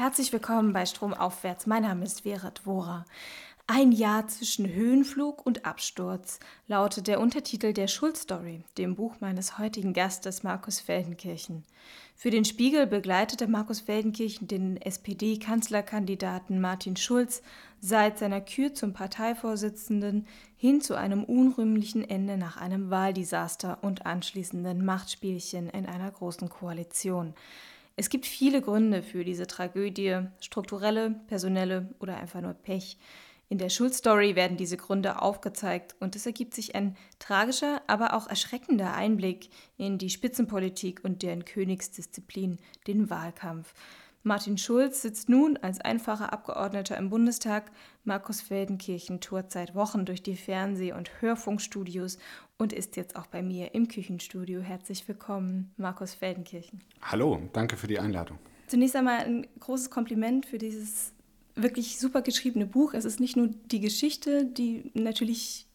[0.00, 1.66] Herzlich willkommen bei Stromaufwärts.
[1.66, 3.04] Mein Name ist Vera Dvora.
[3.66, 9.92] Ein Jahr zwischen Höhenflug und Absturz lautet der Untertitel der Schulz-Story, dem Buch meines heutigen
[9.92, 11.64] Gastes Markus Feldenkirchen.
[12.16, 17.42] Für den Spiegel begleitete Markus Feldenkirchen den SPD-Kanzlerkandidaten Martin Schulz
[17.82, 20.26] seit seiner Kür zum Parteivorsitzenden
[20.56, 27.34] hin zu einem unrühmlichen Ende nach einem Wahldesaster und anschließenden Machtspielchen in einer großen Koalition.
[27.96, 32.98] Es gibt viele Gründe für diese Tragödie, strukturelle, personelle oder einfach nur Pech.
[33.50, 38.28] In der Schulstory werden diese Gründe aufgezeigt und es ergibt sich ein tragischer, aber auch
[38.28, 43.74] erschreckender Einblick in die Spitzenpolitik und deren Königsdisziplin, den Wahlkampf.
[44.22, 47.72] Martin Schulz sitzt nun als einfacher Abgeordneter im Bundestag.
[48.04, 52.18] Markus Feldenkirchen tourt seit Wochen durch die Fernseh- und Hörfunkstudios
[52.60, 54.60] und ist jetzt auch bei mir im Küchenstudio.
[54.60, 56.82] Herzlich willkommen, Markus Feldenkirchen.
[57.00, 58.38] Hallo, danke für die Einladung.
[58.66, 61.12] Zunächst einmal ein großes Kompliment für dieses
[61.54, 62.92] wirklich super geschriebene Buch.
[62.92, 65.66] Es ist nicht nur die Geschichte, die natürlich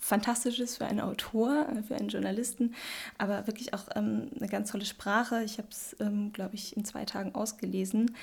[0.00, 2.74] fantastisch ist für einen Autor, für einen Journalisten,
[3.18, 5.44] aber wirklich auch ähm, eine ganz tolle Sprache.
[5.44, 8.16] Ich habe es, ähm, glaube ich, in zwei Tagen ausgelesen.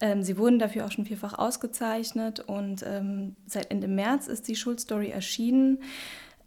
[0.00, 4.56] Ähm, sie wurden dafür auch schon vielfach ausgezeichnet und ähm, seit Ende März ist die
[4.56, 5.78] Schulstory erschienen.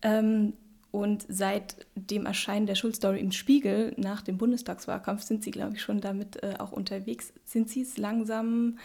[0.02, 0.54] Ähm,
[0.96, 5.82] und seit dem Erscheinen der Schulstory im Spiegel nach dem Bundestagswahlkampf sind Sie, glaube ich,
[5.82, 7.34] schon damit äh, auch unterwegs.
[7.44, 8.80] Sind Sie es langsam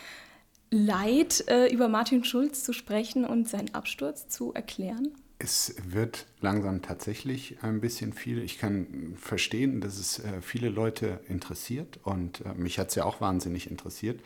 [0.72, 5.12] leid, äh, über Martin Schulz zu sprechen und seinen Absturz zu erklären?
[5.42, 8.42] Es wird langsam tatsächlich ein bisschen viel.
[8.42, 13.04] Ich kann verstehen, dass es äh, viele Leute interessiert und äh, mich hat es ja
[13.04, 14.20] auch wahnsinnig interessiert.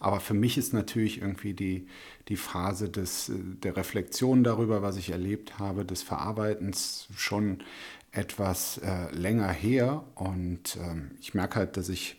[0.00, 1.86] Aber für mich ist natürlich irgendwie die,
[2.26, 7.62] die Phase des, der Reflexion darüber, was ich erlebt habe, des Verarbeitens schon
[8.10, 8.80] etwas
[9.12, 10.02] länger her.
[10.16, 12.16] Und ähm, ich merke halt, dass ich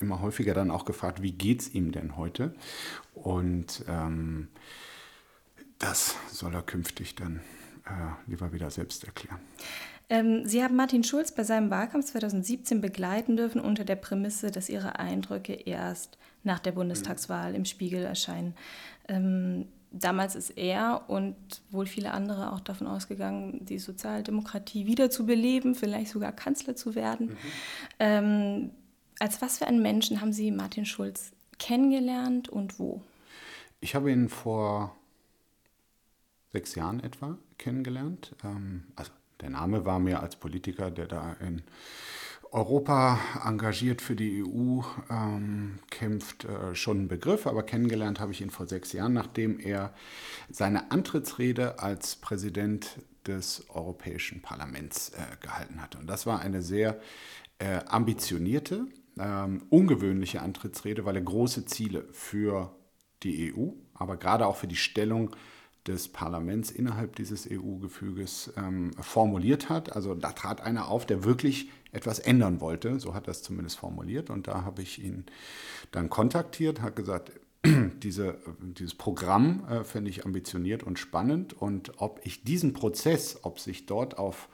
[0.00, 2.54] immer häufiger dann auch gefragt, wie geht es ihm denn heute?
[3.14, 4.48] Und ähm,
[5.80, 7.40] das soll er künftig dann
[7.86, 9.40] äh, lieber wieder selbst erklären.
[10.08, 14.68] Ähm, Sie haben Martin Schulz bei seinem Wahlkampf 2017 begleiten dürfen unter der Prämisse, dass
[14.68, 18.54] Ihre Eindrücke erst nach der Bundestagswahl im Spiegel erscheinen.
[19.08, 21.36] Ähm, damals ist er und
[21.70, 26.94] wohl viele andere auch davon ausgegangen, die Sozialdemokratie wieder zu beleben, vielleicht sogar Kanzler zu
[26.94, 27.26] werden.
[27.26, 27.36] Mhm.
[27.98, 28.70] Ähm,
[29.18, 33.02] als was für einen Menschen haben Sie Martin Schulz kennengelernt und wo?
[33.80, 34.96] Ich habe ihn vor
[36.52, 38.34] sechs Jahren etwa kennengelernt.
[38.44, 41.62] Ähm, also der Name war mir als Politiker, der da in
[42.52, 48.40] Europa engagiert für die EU ähm, kämpft, äh, schon ein Begriff, aber kennengelernt habe ich
[48.40, 49.94] ihn vor sechs Jahren, nachdem er
[50.50, 55.98] seine Antrittsrede als Präsident des Europäischen Parlaments äh, gehalten hatte.
[55.98, 57.00] Und das war eine sehr
[57.58, 58.86] äh, ambitionierte,
[59.18, 62.74] ähm, ungewöhnliche Antrittsrede, weil er große Ziele für
[63.22, 65.36] die EU, aber gerade auch für die Stellung
[65.86, 69.94] des Parlaments innerhalb dieses EU-Gefüges ähm, formuliert hat.
[69.96, 73.00] Also da trat einer auf, der wirklich etwas ändern wollte.
[73.00, 74.30] So hat er es zumindest formuliert.
[74.30, 75.24] Und da habe ich ihn
[75.90, 77.32] dann kontaktiert, hat gesagt,
[77.64, 81.54] diese, dieses Programm äh, fände ich ambitioniert und spannend.
[81.54, 84.48] Und ob ich diesen Prozess, ob sich dort auf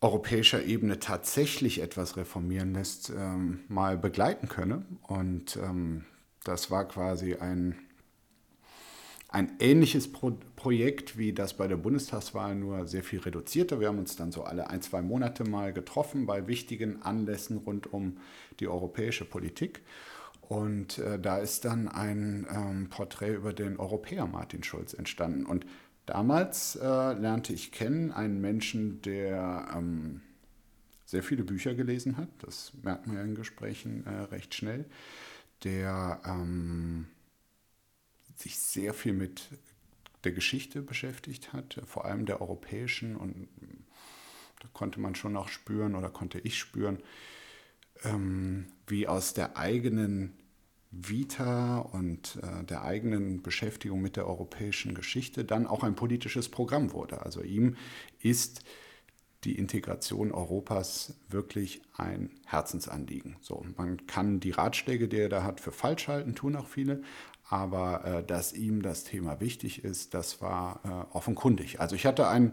[0.00, 4.84] europäischer Ebene tatsächlich etwas reformieren lässt, ähm, mal begleiten könne.
[5.02, 6.04] Und ähm,
[6.44, 7.74] das war quasi ein
[9.28, 13.78] ein ähnliches Pro Projekt wie das bei der Bundestagswahl, nur sehr viel reduzierter.
[13.78, 17.92] Wir haben uns dann so alle ein, zwei Monate mal getroffen bei wichtigen Anlässen rund
[17.92, 18.16] um
[18.58, 19.82] die europäische Politik.
[20.40, 25.44] Und äh, da ist dann ein ähm, Porträt über den Europäer Martin Schulz entstanden.
[25.44, 25.66] Und
[26.06, 30.22] damals äh, lernte ich kennen einen Menschen, der ähm,
[31.04, 32.28] sehr viele Bücher gelesen hat.
[32.40, 34.86] Das merkt man ja in Gesprächen äh, recht schnell.
[35.64, 37.06] Der ähm,
[38.38, 39.48] sich sehr viel mit
[40.24, 43.16] der Geschichte beschäftigt hat, vor allem der europäischen.
[43.16, 43.48] Und
[44.60, 46.98] da konnte man schon auch spüren oder konnte ich spüren,
[48.04, 50.34] ähm, wie aus der eigenen
[50.90, 56.92] Vita und äh, der eigenen Beschäftigung mit der europäischen Geschichte dann auch ein politisches Programm
[56.92, 57.22] wurde.
[57.22, 57.76] Also ihm
[58.20, 58.64] ist
[59.44, 63.36] die Integration Europas wirklich ein Herzensanliegen.
[63.40, 67.02] So, man kann die Ratschläge, die er da hat, für falsch halten, tun auch viele,
[67.48, 71.80] aber äh, dass ihm das Thema wichtig ist, das war äh, offenkundig.
[71.80, 72.52] Also ich hatte einen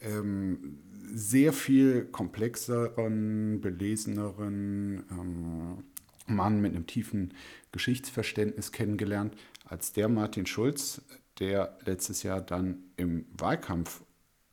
[0.00, 0.78] ähm,
[1.12, 5.84] sehr viel komplexeren, beleseneren ähm,
[6.26, 7.34] Mann mit einem tiefen
[7.70, 11.02] Geschichtsverständnis kennengelernt als der Martin Schulz,
[11.38, 14.02] der letztes Jahr dann im Wahlkampf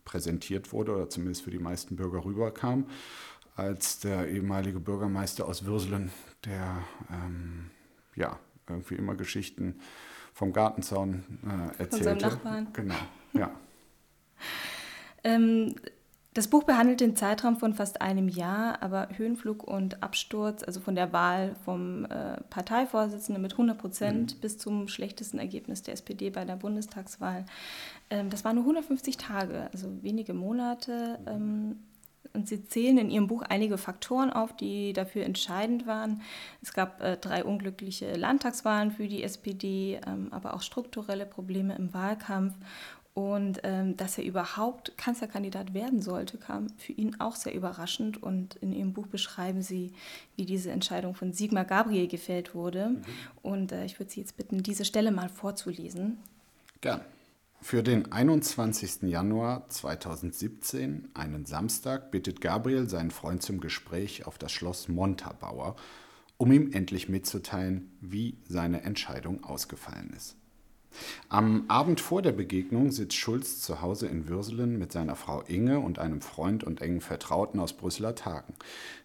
[0.05, 2.87] präsentiert wurde oder zumindest für die meisten Bürger rüberkam,
[3.55, 6.11] als der ehemalige Bürgermeister aus Würselen,
[6.45, 7.71] der ähm,
[8.15, 8.39] ja
[8.73, 9.79] irgendwie immer Geschichten
[10.33, 11.89] vom Gartenzaun äh, erzählte.
[11.89, 12.67] Von seinem Nachbarn.
[12.73, 12.95] Genau,
[13.33, 13.51] ja.
[15.23, 15.75] ähm,
[16.33, 20.95] das Buch behandelt den Zeitraum von fast einem Jahr, aber Höhenflug und Absturz, also von
[20.95, 24.39] der Wahl vom äh, Parteivorsitzenden mit 100 Prozent mhm.
[24.41, 27.45] bis zum schlechtesten Ergebnis der SPD bei der Bundestagswahl,
[28.09, 31.19] ähm, das waren nur 150 Tage, also wenige Monate.
[31.27, 31.77] Ähm,
[32.33, 36.21] und sie zählen in ihrem Buch einige Faktoren auf, die dafür entscheidend waren.
[36.62, 41.94] Es gab äh, drei unglückliche Landtagswahlen für die SPD, ähm, aber auch strukturelle Probleme im
[41.94, 42.56] Wahlkampf.
[43.13, 48.24] Und ähm, dass er überhaupt Kanzlerkandidat werden sollte, kam für ihn auch sehr überraschend.
[48.24, 49.94] Und in ihrem Buch beschreiben sie,
[50.36, 52.89] wie diese Entscheidung von Sigmar Gabriel gefällt wurde.
[52.89, 53.03] Mhm.
[53.44, 56.18] Und äh, ich würde Sie jetzt bitten, diese Stelle mal vorzulesen.
[56.81, 57.01] Gern.
[57.63, 59.04] Für den 21.
[59.04, 65.77] Januar 2017, einen Samstag, bittet Gabriel seinen Freund zum Gespräch auf das Schloss Montabaur,
[66.36, 70.36] um ihm endlich mitzuteilen, wie seine Entscheidung ausgefallen ist.
[71.30, 75.80] Am Abend vor der Begegnung sitzt Schulz zu Hause in Würselen mit seiner Frau Inge
[75.80, 78.56] und einem Freund und engen Vertrauten aus Brüsseler Tagen.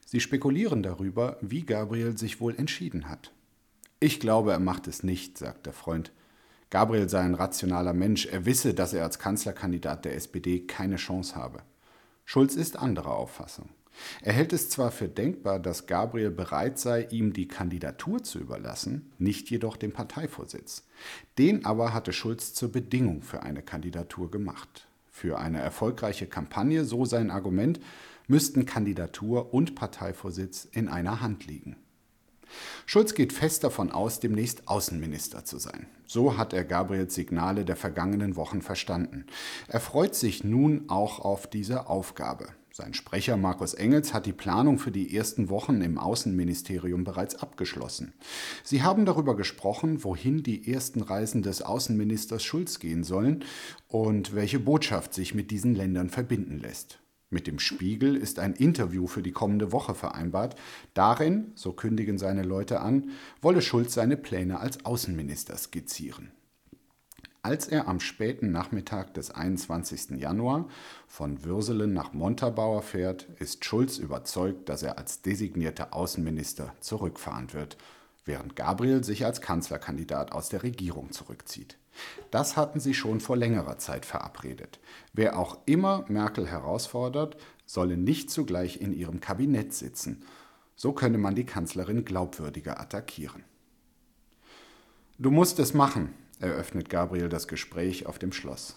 [0.04, 3.30] Sie spekulieren darüber, wie Gabriel sich wohl entschieden hat.
[4.00, 6.10] Ich glaube, er macht es nicht, sagt der Freund.
[6.70, 11.34] Gabriel sei ein rationaler Mensch, er wisse, dass er als Kanzlerkandidat der SPD keine Chance
[11.34, 11.62] habe.
[12.26, 13.70] Schulz ist anderer Auffassung.
[14.22, 19.10] Er hält es zwar für denkbar, dass Gabriel bereit sei, ihm die Kandidatur zu überlassen,
[19.18, 20.86] nicht jedoch den Parteivorsitz.
[21.38, 24.86] Den aber hatte Schulz zur Bedingung für eine Kandidatur gemacht.
[25.10, 27.80] Für eine erfolgreiche Kampagne, so sein Argument,
[28.28, 31.76] müssten Kandidatur und Parteivorsitz in einer Hand liegen.
[32.86, 35.86] Schulz geht fest davon aus, demnächst Außenminister zu sein.
[36.06, 39.26] So hat er Gabriels Signale der vergangenen Wochen verstanden.
[39.66, 42.48] Er freut sich nun auch auf diese Aufgabe.
[42.78, 48.12] Sein Sprecher Markus Engels hat die Planung für die ersten Wochen im Außenministerium bereits abgeschlossen.
[48.62, 53.44] Sie haben darüber gesprochen, wohin die ersten Reisen des Außenministers Schulz gehen sollen
[53.88, 57.00] und welche Botschaft sich mit diesen Ländern verbinden lässt.
[57.30, 60.56] Mit dem Spiegel ist ein Interview für die kommende Woche vereinbart.
[60.94, 63.10] Darin, so kündigen seine Leute an,
[63.42, 66.32] wolle Schulz seine Pläne als Außenminister skizzieren.
[67.42, 70.18] Als er am späten Nachmittag des 21.
[70.18, 70.68] Januar
[71.06, 77.76] von Würselen nach Montabaur fährt, ist Schulz überzeugt, dass er als designierter Außenminister zurückfahren wird,
[78.24, 81.76] während Gabriel sich als Kanzlerkandidat aus der Regierung zurückzieht.
[82.30, 84.80] Das hatten sie schon vor längerer Zeit verabredet.
[85.12, 87.36] Wer auch immer Merkel herausfordert,
[87.66, 90.22] solle nicht zugleich in ihrem Kabinett sitzen.
[90.76, 93.44] So könne man die Kanzlerin glaubwürdiger attackieren.
[95.18, 98.76] Du musst es machen, eröffnet Gabriel das Gespräch auf dem Schloss.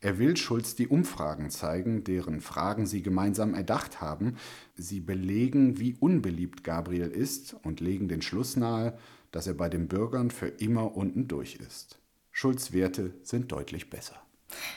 [0.00, 4.36] Er will Schulz die Umfragen zeigen, deren Fragen sie gemeinsam erdacht haben.
[4.76, 8.96] Sie belegen, wie unbeliebt Gabriel ist und legen den Schluss nahe,
[9.30, 11.98] dass er bei den Bürgern für immer unten durch ist.
[12.32, 14.16] Schulz Werte sind deutlich besser.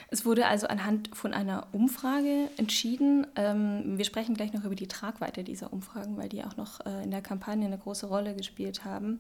[0.09, 3.27] Es wurde also anhand von einer Umfrage entschieden.
[3.35, 7.03] Ähm, wir sprechen gleich noch über die Tragweite dieser Umfragen, weil die auch noch äh,
[7.03, 9.19] in der Kampagne eine große Rolle gespielt haben.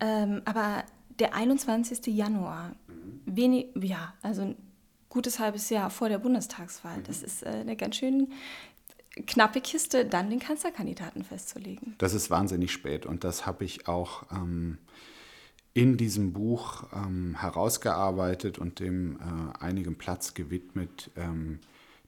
[0.00, 0.84] Ähm, aber
[1.18, 2.06] der 21.
[2.06, 2.72] Januar,
[3.24, 4.56] wenig, ja, also ein
[5.08, 8.32] gutes halbes Jahr vor der Bundestagswahl, das ist äh, eine ganz schön
[9.26, 11.96] knappe Kiste, dann den Kanzlerkandidaten festzulegen.
[11.98, 14.30] Das ist wahnsinnig spät und das habe ich auch.
[14.30, 14.78] Ähm
[15.78, 21.60] in diesem Buch ähm, herausgearbeitet und dem äh, einigen Platz gewidmet, ähm,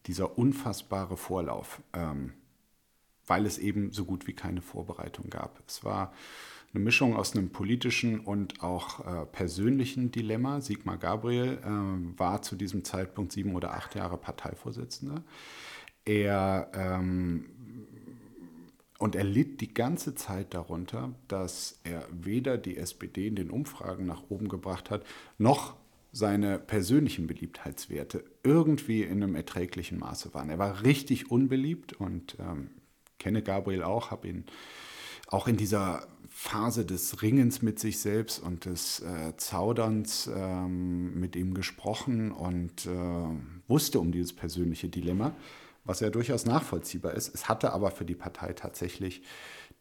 [0.07, 2.33] dieser unfassbare Vorlauf, ähm,
[3.29, 5.63] weil es eben so gut wie keine Vorbereitung gab.
[5.69, 6.13] Es war
[6.75, 10.61] eine Mischung aus einem politischen und auch äh, persönlichen Dilemma.
[10.61, 15.23] Sigmar Gabriel äh, war zu diesem Zeitpunkt sieben oder acht Jahre Parteivorsitzender.
[16.05, 17.51] Er ähm,
[19.01, 24.05] und er litt die ganze Zeit darunter, dass er weder die SPD in den Umfragen
[24.05, 25.05] nach oben gebracht hat,
[25.39, 25.75] noch
[26.13, 30.51] seine persönlichen Beliebtheitswerte irgendwie in einem erträglichen Maße waren.
[30.51, 32.69] Er war richtig unbeliebt und ähm,
[33.19, 34.45] kenne Gabriel auch, habe ihn
[35.29, 41.37] auch in dieser Phase des Ringens mit sich selbst und des äh, Zauderns ähm, mit
[41.37, 42.91] ihm gesprochen und äh,
[43.67, 45.35] wusste um dieses persönliche Dilemma
[45.91, 47.35] was ja durchaus nachvollziehbar ist.
[47.35, 49.23] Es hatte aber für die Partei tatsächlich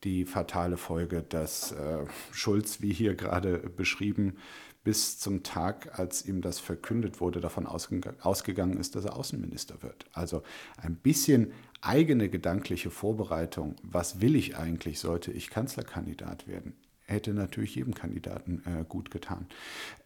[0.03, 4.37] die fatale Folge, dass äh, Schulz, wie hier gerade beschrieben,
[4.83, 10.05] bis zum Tag, als ihm das verkündet wurde, davon ausgegangen ist, dass er Außenminister wird.
[10.13, 10.41] Also
[10.77, 11.51] ein bisschen
[11.81, 16.73] eigene gedankliche Vorbereitung, was will ich eigentlich, sollte ich Kanzlerkandidat werden,
[17.05, 19.45] hätte natürlich jedem Kandidaten äh, gut getan.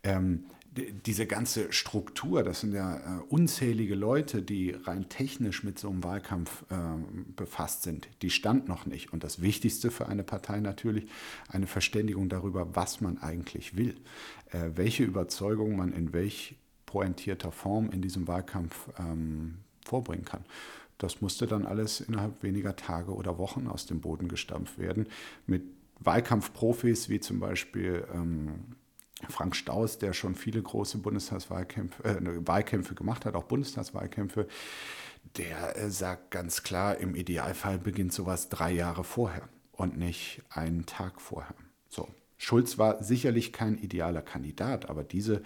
[0.03, 0.45] Ähm,
[0.75, 6.03] diese ganze Struktur, das sind ja äh, unzählige Leute, die rein technisch mit so einem
[6.03, 6.75] Wahlkampf äh,
[7.35, 9.13] befasst sind, die stand noch nicht.
[9.13, 11.07] Und das Wichtigste für eine Partei natürlich,
[11.47, 13.95] eine Verständigung darüber, was man eigentlich will,
[14.51, 16.55] äh, welche Überzeugung man in welch
[16.87, 20.45] pointierter Form in diesem Wahlkampf ähm, vorbringen kann.
[20.97, 25.07] Das musste dann alles innerhalb weniger Tage oder Wochen aus dem Boden gestampft werden
[25.45, 25.63] mit
[25.99, 28.75] Wahlkampfprofis wie zum Beispiel ähm,
[29.29, 34.47] Frank Staus, der schon viele große Bundestagswahlkämpfe äh, ne, Wahlkämpfe gemacht hat, auch Bundestagswahlkämpfe,
[35.37, 40.85] der äh, sagt ganz klar, im Idealfall beginnt sowas drei Jahre vorher und nicht einen
[40.85, 41.55] Tag vorher.
[41.89, 42.07] So.
[42.37, 45.43] Schulz war sicherlich kein idealer Kandidat, aber diese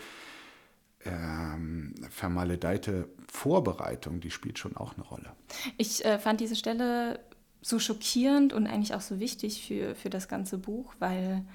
[1.05, 5.31] ähm, vermaledeite Vorbereitung, die spielt schon auch eine Rolle.
[5.77, 7.19] Ich äh, fand diese Stelle
[7.61, 11.45] so schockierend und eigentlich auch so wichtig für, für das ganze Buch, weil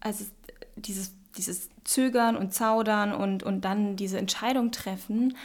[0.00, 0.24] also
[0.80, 5.36] dieses, dieses Zögern und Zaudern und, und dann diese Entscheidung treffen,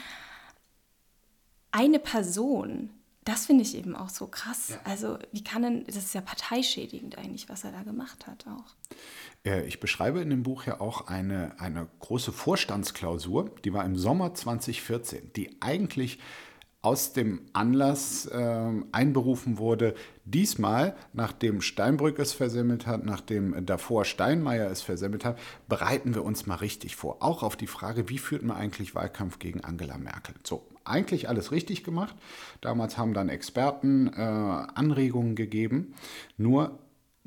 [1.71, 2.89] eine Person,
[3.25, 4.69] das finde ich eben auch so krass.
[4.69, 4.79] Ja.
[4.83, 8.75] Also wie kann denn, das ist ja parteischädigend eigentlich, was er da gemacht hat auch.
[9.65, 14.33] Ich beschreibe in dem Buch ja auch eine, eine große Vorstandsklausur, die war im Sommer
[14.33, 16.19] 2014, die eigentlich
[16.85, 19.95] aus dem Anlass äh, einberufen wurde.
[20.23, 26.45] Diesmal, nachdem Steinbrück es versemmelt hat, nachdem davor Steinmeier es versemmelt hat, bereiten wir uns
[26.45, 27.23] mal richtig vor.
[27.23, 30.35] Auch auf die Frage, wie führt man eigentlich Wahlkampf gegen Angela Merkel?
[30.43, 32.15] So, eigentlich alles richtig gemacht.
[32.61, 35.95] Damals haben dann Experten äh, Anregungen gegeben.
[36.37, 36.77] Nur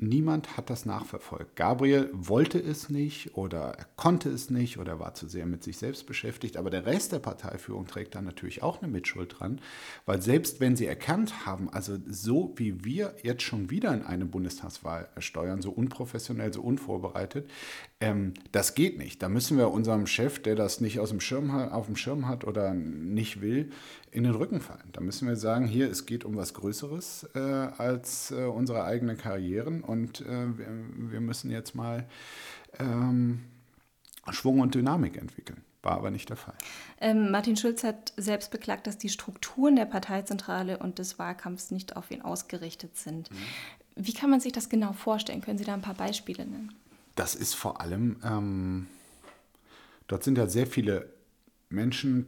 [0.01, 1.57] Niemand hat das nachverfolgt.
[1.57, 5.77] Gabriel wollte es nicht oder er konnte es nicht oder war zu sehr mit sich
[5.77, 6.55] selbst beschäftigt.
[6.55, 9.59] Aber der Rest der Parteiführung trägt da natürlich auch eine Mitschuld dran,
[10.05, 14.25] weil selbst wenn sie erkannt haben, also so wie wir jetzt schon wieder in eine
[14.25, 17.49] Bundestagswahl steuern, so unprofessionell, so unvorbereitet,
[18.01, 19.21] ähm, das geht nicht.
[19.21, 22.45] Da müssen wir unserem Chef, der das nicht aus dem Schirm, auf dem Schirm hat
[22.45, 23.71] oder nicht will,
[24.11, 24.89] in den Rücken fallen.
[24.93, 29.17] Da müssen wir sagen, hier, es geht um was Größeres äh, als äh, unsere eigenen
[29.17, 30.67] Karrieren und äh, wir,
[31.11, 32.07] wir, müssen jetzt mal
[32.79, 33.43] ähm,
[34.29, 35.61] Schwung und Dynamik entwickeln.
[35.81, 36.55] War aber nicht der Fall.
[37.01, 41.97] Ähm, Martin Schulz hat selbst beklagt, dass die Strukturen der Parteizentrale und des Wahlkampfs nicht
[41.97, 43.29] auf ihn ausgerichtet sind.
[43.31, 43.35] Mhm.
[43.95, 45.41] Wie kann man sich das genau vorstellen?
[45.41, 46.73] Können Sie da ein paar Beispiele nennen?
[47.19, 48.87] Das ist vor allem, ähm,
[50.07, 51.11] dort sind ja sehr viele
[51.67, 52.25] Menschen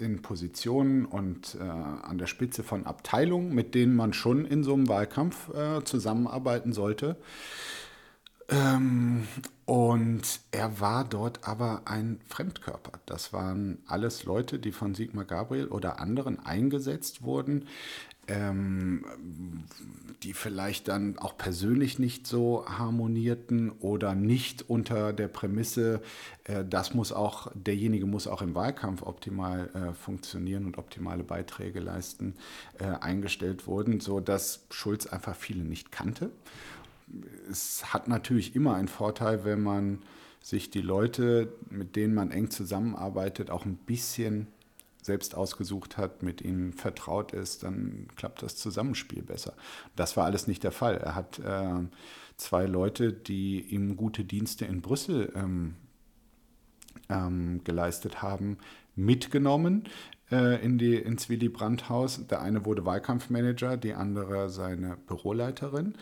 [0.00, 4.74] in Positionen und äh, an der Spitze von Abteilungen, mit denen man schon in so
[4.74, 7.14] einem Wahlkampf äh, zusammenarbeiten sollte.
[8.48, 9.28] Ähm,
[9.66, 12.98] und er war dort aber ein Fremdkörper.
[13.06, 17.68] Das waren alles Leute, die von Sigmar Gabriel oder anderen eingesetzt wurden
[18.28, 19.04] ähm,
[20.22, 26.00] die vielleicht dann auch persönlich nicht so harmonierten oder nicht unter der Prämisse,
[26.44, 31.80] äh, das muss auch, derjenige muss auch im Wahlkampf optimal äh, funktionieren und optimale Beiträge
[31.80, 32.34] leisten,
[32.78, 36.30] äh, eingestellt wurden, sodass Schulz einfach viele nicht kannte.
[37.50, 39.98] Es hat natürlich immer einen Vorteil, wenn man
[40.40, 44.46] sich die Leute, mit denen man eng zusammenarbeitet, auch ein bisschen
[45.04, 49.54] selbst ausgesucht hat, mit ihnen vertraut ist, dann klappt das Zusammenspiel besser.
[49.96, 50.96] Das war alles nicht der Fall.
[50.96, 51.86] Er hat äh,
[52.36, 55.74] zwei Leute, die ihm gute Dienste in Brüssel ähm,
[57.10, 58.58] ähm, geleistet haben,
[58.96, 59.84] mitgenommen
[60.30, 62.26] äh, in die, ins Willy Brandt-Haus.
[62.26, 65.96] Der eine wurde Wahlkampfmanager, die andere seine Büroleiterin.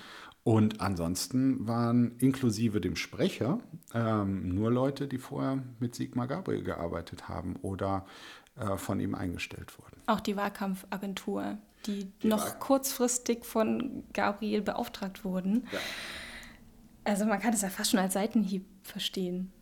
[0.45, 3.61] Und ansonsten waren inklusive dem Sprecher
[3.95, 8.07] ähm, nur Leute, die vorher mit Sigmar Gabriel gearbeitet haben oder
[8.57, 10.03] äh, von ihm eingestellt wurden.
[10.07, 15.67] Auch die Wahlkampfagentur, die, die noch Wahl kurzfristig von Gabriel beauftragt wurden.
[15.73, 15.79] Ja.
[17.05, 19.53] Also man kann es ja fast schon als Seitenhieb verstehen.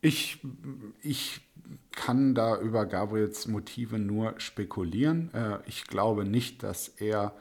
[0.00, 0.38] Ich,
[1.00, 1.40] ich
[1.92, 5.32] kann da über Gabriels Motive nur spekulieren.
[5.32, 7.34] Äh, ich glaube nicht, dass er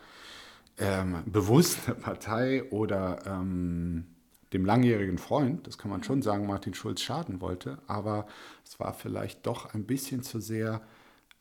[0.77, 4.05] ähm, bewusst eine Partei oder ähm,
[4.53, 8.27] dem langjährigen Freund, das kann man schon sagen, Martin Schulz schaden wollte, aber
[8.63, 10.81] es war vielleicht doch ein bisschen zu sehr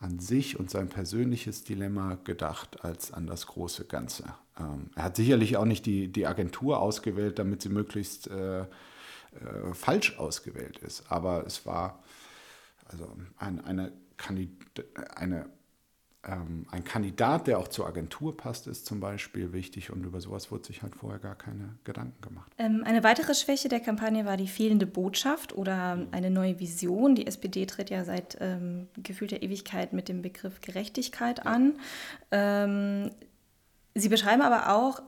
[0.01, 4.25] an sich und sein persönliches Dilemma gedacht als an das große Ganze.
[4.59, 8.67] Ähm, er hat sicherlich auch nicht die, die Agentur ausgewählt, damit sie möglichst äh, äh,
[9.73, 12.03] falsch ausgewählt ist, aber es war
[12.87, 13.93] also ein, eine,
[15.15, 15.47] eine
[16.25, 20.53] ähm, ein Kandidat, der auch zur Agentur passt, ist zum Beispiel wichtig und über sowas
[20.53, 22.53] wurde sich halt vorher gar keine Gedanken gemacht.
[22.59, 27.17] Ähm, eine weitere Schwäche der Kampagne war die fehlende Botschaft oder eine neue Vision.
[27.17, 31.75] Die SPD tritt ja seit ähm, gefühlter Ewigkeit mit dem Begriff Gerechtigkeit an.
[32.31, 33.11] Ähm,
[33.95, 35.03] Sie beschreiben aber auch,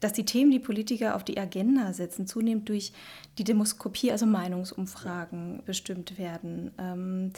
[0.00, 2.92] dass die Themen, die Politiker auf die Agenda setzen, zunehmend durch
[3.38, 6.70] die Demoskopie, also Meinungsumfragen, bestimmt werden.
[6.78, 7.32] Ähm,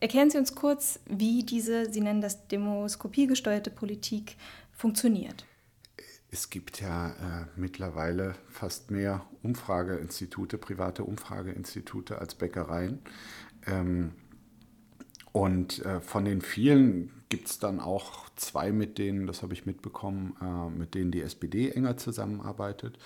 [0.00, 4.36] erklären Sie uns kurz, wie diese, Sie nennen das Demoskopie gesteuerte Politik,
[4.72, 5.46] funktioniert.
[6.30, 13.00] Es gibt ja äh, mittlerweile fast mehr Umfrageinstitute, private Umfrageinstitute als Bäckereien.
[13.66, 14.12] Ähm,
[15.32, 19.66] und äh, von den vielen gibt es dann auch zwei, mit denen, das habe ich
[19.66, 22.98] mitbekommen, äh, mit denen die SPD enger zusammenarbeitet.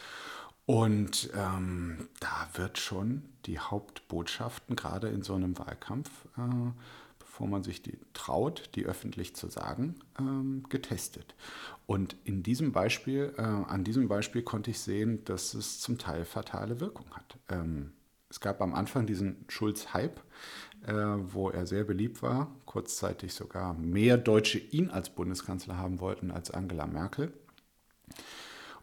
[0.71, 6.09] Und ähm, da wird schon die Hauptbotschaften, gerade in so einem Wahlkampf,
[6.39, 6.71] äh,
[7.19, 11.35] bevor man sich die traut, die öffentlich zu sagen, ähm, getestet.
[11.87, 16.25] Und in diesem Beispiel, äh, an diesem Beispiel konnte ich sehen, dass es zum Teil
[16.25, 17.37] fatale Wirkung hat.
[17.49, 17.91] Ähm,
[18.29, 20.21] es gab am Anfang diesen Schulz-Hype,
[20.87, 26.31] äh, wo er sehr beliebt war, kurzzeitig sogar mehr Deutsche ihn als Bundeskanzler haben wollten
[26.31, 27.33] als Angela Merkel.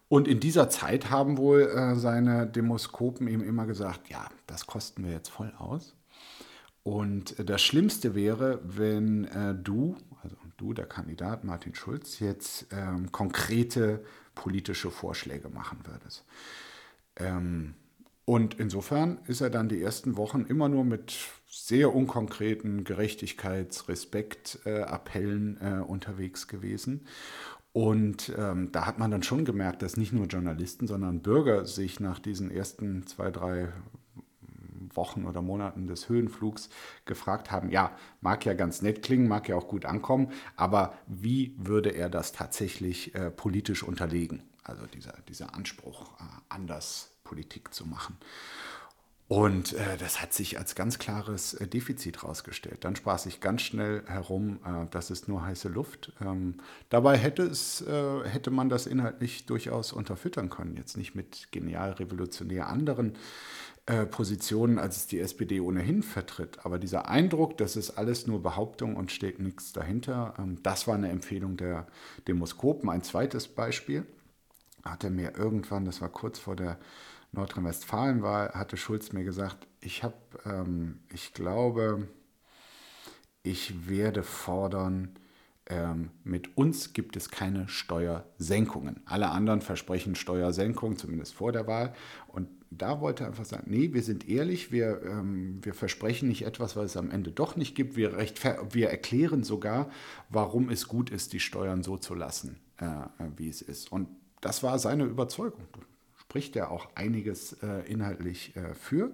[0.10, 5.04] Und in dieser Zeit haben wohl äh, seine Demoskopen ihm immer gesagt, ja, das kosten
[5.04, 5.96] wir jetzt voll aus.
[6.84, 13.12] Und das Schlimmste wäre, wenn äh, du, also du, der Kandidat Martin Schulz, jetzt ähm,
[13.12, 14.04] konkrete
[14.36, 16.24] politische Vorschläge machen würdest.
[17.18, 17.74] Ähm,
[18.24, 21.18] und insofern ist er dann die ersten Wochen immer nur mit
[21.50, 27.06] sehr unkonkreten Gerechtigkeits-, Respekt-Appellen äh, unterwegs gewesen.
[27.78, 32.00] Und ähm, da hat man dann schon gemerkt, dass nicht nur Journalisten, sondern Bürger sich
[32.00, 33.72] nach diesen ersten zwei, drei
[34.96, 36.70] Wochen oder Monaten des Höhenflugs
[37.06, 41.54] gefragt haben, ja, mag ja ganz nett klingen, mag ja auch gut ankommen, aber wie
[41.56, 44.42] würde er das tatsächlich äh, politisch unterlegen?
[44.64, 48.18] Also dieser, dieser Anspruch, äh, anders Politik zu machen.
[49.28, 52.86] Und äh, das hat sich als ganz klares äh, Defizit herausgestellt.
[52.86, 56.14] Dann sprach sich ganz schnell herum, äh, das ist nur heiße Luft.
[56.22, 56.56] Ähm,
[56.90, 60.78] dabei hätte, es, äh, hätte man das inhaltlich durchaus unterfüttern können.
[60.78, 63.18] Jetzt nicht mit genial revolutionär anderen
[63.86, 66.66] äh, Positionen, als es die SPD ohnehin vertritt.
[66.66, 70.96] Aber dieser Eindruck, das ist alles nur Behauptung und steht nichts dahinter, ähm, das war
[70.96, 71.88] eine Empfehlung der
[72.30, 72.90] Demoskopen.
[72.90, 74.06] Ein zweites Beispiel
[74.86, 76.78] hat er mir irgendwann, das war kurz vor der
[77.38, 82.08] Nordrhein-Westfalen-Wahl, hatte Schulz mir gesagt, ich habe, ähm, ich glaube,
[83.44, 85.18] ich werde fordern,
[85.70, 89.02] ähm, mit uns gibt es keine Steuersenkungen.
[89.06, 91.94] Alle anderen versprechen Steuersenkungen, zumindest vor der Wahl.
[92.28, 96.46] Und da wollte er einfach sagen, nee, wir sind ehrlich, wir, ähm, wir versprechen nicht
[96.46, 97.96] etwas, was es am Ende doch nicht gibt.
[97.96, 98.18] Wir,
[98.72, 99.90] wir erklären sogar,
[100.30, 102.88] warum es gut ist, die Steuern so zu lassen, äh,
[103.36, 103.92] wie es ist.
[103.92, 104.08] Und
[104.42, 105.68] das war seine Überzeugung
[106.38, 109.12] spricht er auch einiges äh, inhaltlich äh, für.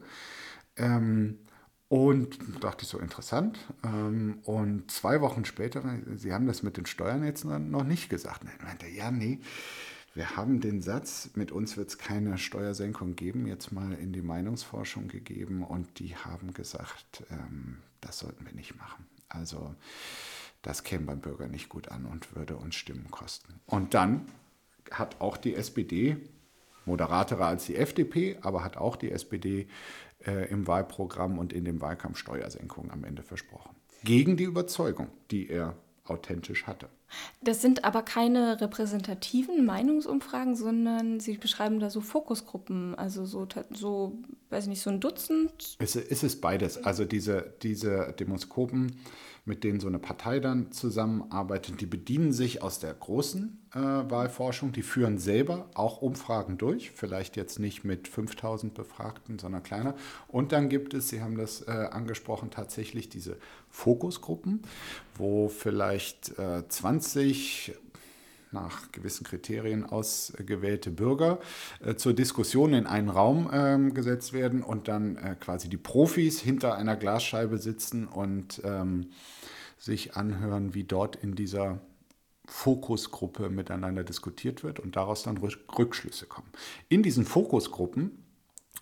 [0.76, 1.40] Ähm,
[1.88, 3.58] und dachte ich so interessant.
[3.82, 5.84] Ähm, und zwei Wochen später,
[6.18, 8.44] Sie haben das mit den Steuern jetzt noch nicht gesagt.
[8.44, 9.40] Nein, meinte ja, nee,
[10.14, 14.22] wir haben den Satz, mit uns wird es keine Steuersenkung geben, jetzt mal in die
[14.22, 19.06] Meinungsforschung gegeben und die haben gesagt, ähm, das sollten wir nicht machen.
[19.30, 19.74] Also
[20.62, 23.62] das käme beim Bürger nicht gut an und würde uns Stimmen kosten.
[23.66, 24.26] Und dann
[24.92, 26.18] hat auch die SPD
[26.86, 29.68] moderaterer als die FDP, aber hat auch die SPD
[30.26, 33.76] äh, im Wahlprogramm und in dem Wahlkampf Steuersenkungen am Ende versprochen.
[34.04, 36.90] Gegen die Überzeugung, die er authentisch hatte.
[37.42, 44.18] Das sind aber keine repräsentativen Meinungsumfragen, sondern Sie beschreiben da so Fokusgruppen, also so, so
[44.50, 45.78] weiß ich nicht, so ein Dutzend.
[45.80, 46.84] Es, es ist beides.
[46.84, 48.98] Also diese, diese Demoskopen
[49.46, 51.82] mit denen so eine Partei dann zusammenarbeitet.
[51.82, 57.36] Die bedienen sich aus der großen äh, Wahlforschung, die führen selber auch Umfragen durch, vielleicht
[57.36, 59.96] jetzt nicht mit 5000 Befragten, sondern kleiner.
[60.30, 63.38] Und dann gibt es, Sie haben das äh, angesprochen, tatsächlich diese
[63.70, 64.62] Fokusgruppen,
[65.16, 67.74] wo vielleicht äh, 20
[68.54, 71.40] nach gewissen Kriterien ausgewählte Bürger
[71.84, 76.40] äh, zur Diskussion in einen Raum äh, gesetzt werden und dann äh, quasi die Profis
[76.40, 79.12] hinter einer Glasscheibe sitzen und ähm,
[79.78, 81.82] sich anhören, wie dort in dieser
[82.46, 86.48] Fokusgruppe miteinander diskutiert wird und daraus dann Rückschlüsse kommen.
[86.90, 88.23] In diesen Fokusgruppen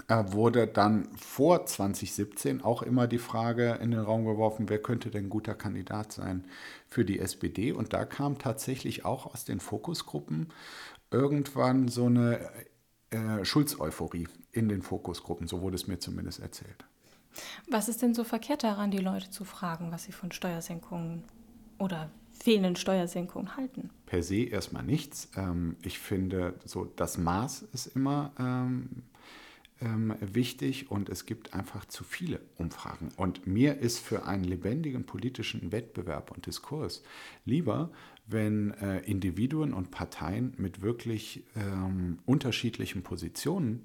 [0.07, 5.29] wurde dann vor 2017 auch immer die Frage in den Raum geworfen, wer könnte denn
[5.29, 6.45] guter Kandidat sein
[6.87, 7.71] für die SPD.
[7.71, 10.49] Und da kam tatsächlich auch aus den Fokusgruppen
[11.11, 12.39] irgendwann so eine
[13.11, 15.47] äh, Schulz-Euphorie in den Fokusgruppen.
[15.47, 16.85] So wurde es mir zumindest erzählt.
[17.69, 21.23] Was ist denn so verkehrt daran, die Leute zu fragen, was sie von Steuersenkungen
[21.77, 23.89] oder fehlenden Steuersenkungen halten?
[24.05, 25.29] Per se erstmal nichts.
[25.37, 28.31] Ähm, ich finde, so das Maß ist immer
[29.81, 33.09] ähm, wichtig und es gibt einfach zu viele Umfragen.
[33.17, 37.03] Und mir ist für einen lebendigen politischen Wettbewerb und Diskurs
[37.45, 37.91] lieber,
[38.27, 43.83] wenn äh, Individuen und Parteien mit wirklich ähm, unterschiedlichen Positionen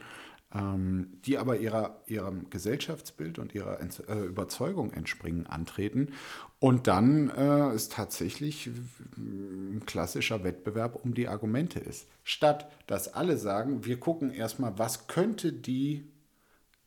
[1.25, 6.13] die aber ihrer, ihrem Gesellschaftsbild und ihrer äh, Überzeugung entspringen, antreten.
[6.59, 8.71] Und dann äh, es tatsächlich
[9.17, 12.07] ein klassischer Wettbewerb um die Argumente ist.
[12.25, 16.09] Statt dass alle sagen, wir gucken erstmal, was könnte die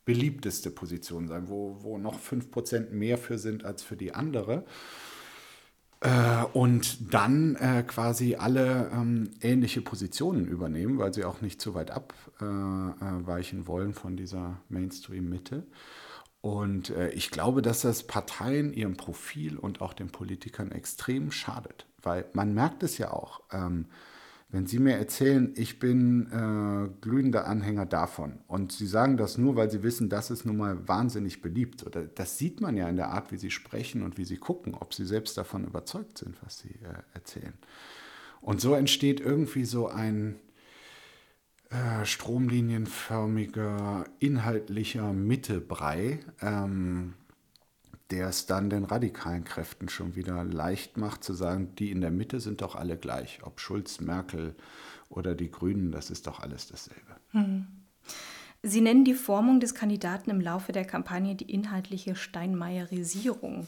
[0.04, 4.64] beliebteste Position sein, wo, wo noch 5% mehr für sind als für die andere.
[6.00, 11.74] Äh, und dann äh, quasi alle ähm, ähnliche Positionen übernehmen, weil sie auch nicht zu
[11.74, 15.66] weit abweichen äh, äh wollen von dieser Mainstream-Mitte.
[16.40, 21.86] Und äh, ich glaube, dass das Parteien, ihrem Profil und auch den Politikern extrem schadet,
[22.02, 23.42] weil man merkt es ja auch.
[23.52, 23.86] Ähm,
[24.52, 29.54] wenn Sie mir erzählen, ich bin äh, glühender Anhänger davon und Sie sagen das nur,
[29.54, 32.96] weil Sie wissen, das ist nun mal wahnsinnig beliebt, oder das sieht man ja in
[32.96, 36.36] der Art, wie Sie sprechen und wie Sie gucken, ob Sie selbst davon überzeugt sind,
[36.42, 37.54] was Sie äh, erzählen.
[38.40, 40.40] Und so entsteht irgendwie so ein
[41.70, 46.18] äh, stromlinienförmiger, inhaltlicher Mittebrei.
[46.42, 47.14] Ähm,
[48.10, 52.10] der es dann den radikalen Kräften schon wieder leicht macht zu sagen, die in der
[52.10, 53.40] Mitte sind doch alle gleich.
[53.42, 54.54] Ob Schulz, Merkel
[55.08, 57.16] oder die Grünen, das ist doch alles dasselbe.
[57.30, 57.66] Hm.
[58.62, 63.66] Sie nennen die Formung des Kandidaten im Laufe der Kampagne die inhaltliche Steinmeierisierung.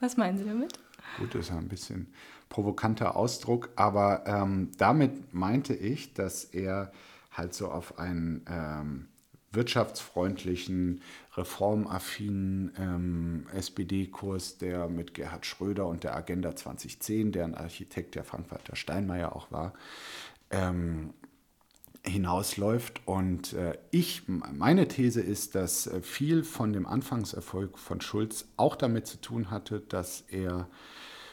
[0.00, 0.78] Was meinen Sie damit?
[1.18, 2.12] Gut, das ist ein bisschen
[2.48, 6.92] provokanter Ausdruck, aber ähm, damit meinte ich, dass er
[7.32, 9.08] halt so auf einen ähm,
[9.52, 11.02] wirtschaftsfreundlichen,
[11.36, 18.76] reformaffinen ähm, SPD-Kurs, der mit Gerhard Schröder und der Agenda 2010, deren Architekt ja Frank-Walter
[18.76, 19.72] Steinmeier auch war,
[20.50, 21.14] ähm,
[22.04, 23.00] hinausläuft.
[23.06, 28.76] Und äh, ich, meine These ist, dass äh, viel von dem Anfangserfolg von Schulz auch
[28.76, 30.68] damit zu tun hatte, dass er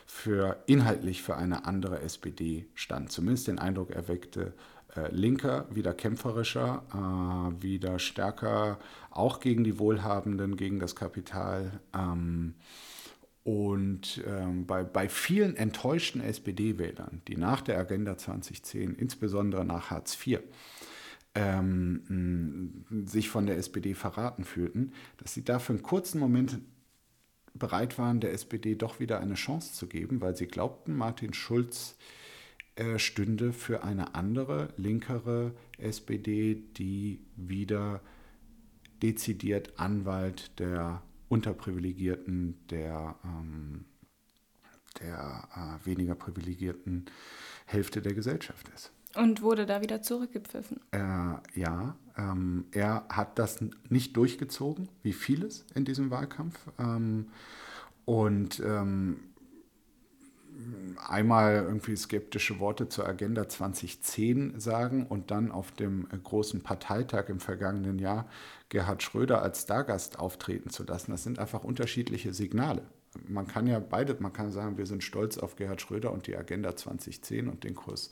[0.05, 4.53] für inhaltlich für eine andere SPD stand, zumindest den Eindruck erweckte,
[4.95, 8.79] äh, linker, wieder kämpferischer, äh, wieder stärker,
[9.11, 11.79] auch gegen die Wohlhabenden, gegen das Kapital.
[11.93, 12.55] Ähm,
[13.43, 20.17] und ähm, bei, bei vielen enttäuschten SPD-Wählern, die nach der Agenda 2010, insbesondere nach Hartz
[20.25, 20.39] IV,
[21.35, 26.59] ähm, sich von der SPD verraten fühlten, dass sie da für einen kurzen Moment
[27.53, 31.97] bereit waren, der SPD doch wieder eine Chance zu geben, weil sie glaubten, Martin Schulz
[31.99, 32.24] äh,
[32.97, 38.01] stünde für eine andere, linkere SPD, die wieder
[39.01, 43.85] dezidiert Anwalt der Unterprivilegierten, der, ähm,
[44.99, 47.05] der äh, weniger privilegierten
[47.65, 48.91] Hälfte der Gesellschaft ist.
[49.15, 50.81] Und wurde da wieder zurückgepfiffen?
[50.91, 50.99] Äh,
[51.59, 53.59] ja, ähm, er hat das
[53.89, 56.59] nicht durchgezogen, wie vieles in diesem Wahlkampf.
[56.77, 57.27] Ähm,
[58.03, 59.19] und ähm,
[61.07, 67.39] einmal irgendwie skeptische Worte zur Agenda 2010 sagen und dann auf dem großen Parteitag im
[67.39, 68.27] vergangenen Jahr
[68.69, 71.11] Gerhard Schröder als Stargast auftreten zu lassen.
[71.11, 72.83] Das sind einfach unterschiedliche Signale
[73.27, 76.35] man kann ja beide, man kann sagen, wir sind stolz auf Gerhard Schröder und die
[76.35, 78.11] Agenda 2010 und den Kurs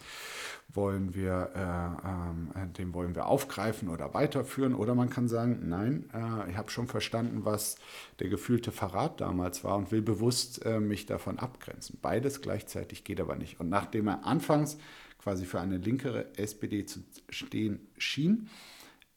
[0.73, 4.75] wollen wir, äh, äh, den wollen wir aufgreifen oder weiterführen.
[4.75, 7.77] Oder man kann sagen, nein, äh, ich habe schon verstanden, was
[8.19, 11.99] der gefühlte Verrat damals war und will bewusst äh, mich davon abgrenzen.
[12.01, 13.59] Beides gleichzeitig geht aber nicht.
[13.59, 14.77] Und nachdem er anfangs
[15.19, 18.49] quasi für eine linkere SPD zu stehen schien,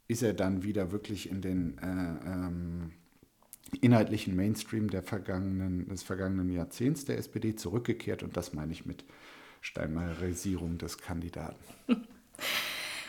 [0.08, 2.92] ist er dann wieder wirklich in den äh, ähm,
[3.80, 9.04] inhaltlichen Mainstream der vergangenen, des vergangenen Jahrzehnts der SPD zurückgekehrt und das meine ich mit
[9.60, 11.56] Steinmeierisierung des Kandidaten.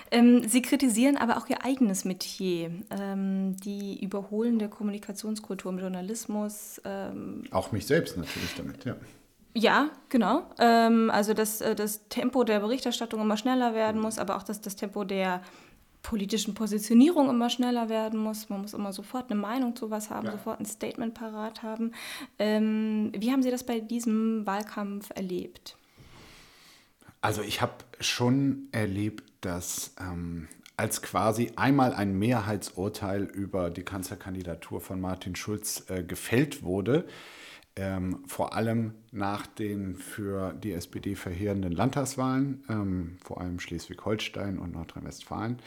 [0.09, 6.79] Ähm, Sie kritisieren aber auch Ihr eigenes Metier, ähm, die überholende Kommunikationskultur im Journalismus.
[6.85, 8.95] Ähm auch mich selbst natürlich damit, ja.
[9.53, 10.43] Ja, genau.
[10.57, 14.77] Also dass äh, das Tempo der Berichterstattung immer schneller werden muss, aber auch dass das
[14.77, 15.41] Tempo der
[16.07, 18.47] politischen Positionierung immer schneller werden muss.
[18.47, 20.31] Man muss immer sofort eine Meinung zu was haben, ja.
[20.31, 21.91] sofort ein Statement parat haben.
[22.39, 25.75] Ähm, wie haben Sie das bei diesem Wahlkampf erlebt?
[27.19, 34.79] Also ich habe schon erlebt, dass ähm, als quasi einmal ein Mehrheitsurteil über die Kanzlerkandidatur
[34.79, 37.05] von Martin Schulz äh, gefällt wurde,
[37.77, 44.73] ähm, vor allem nach den für die SPD verheerenden Landtagswahlen, ähm, vor allem Schleswig-Holstein und
[44.73, 45.59] Nordrhein-Westfalen,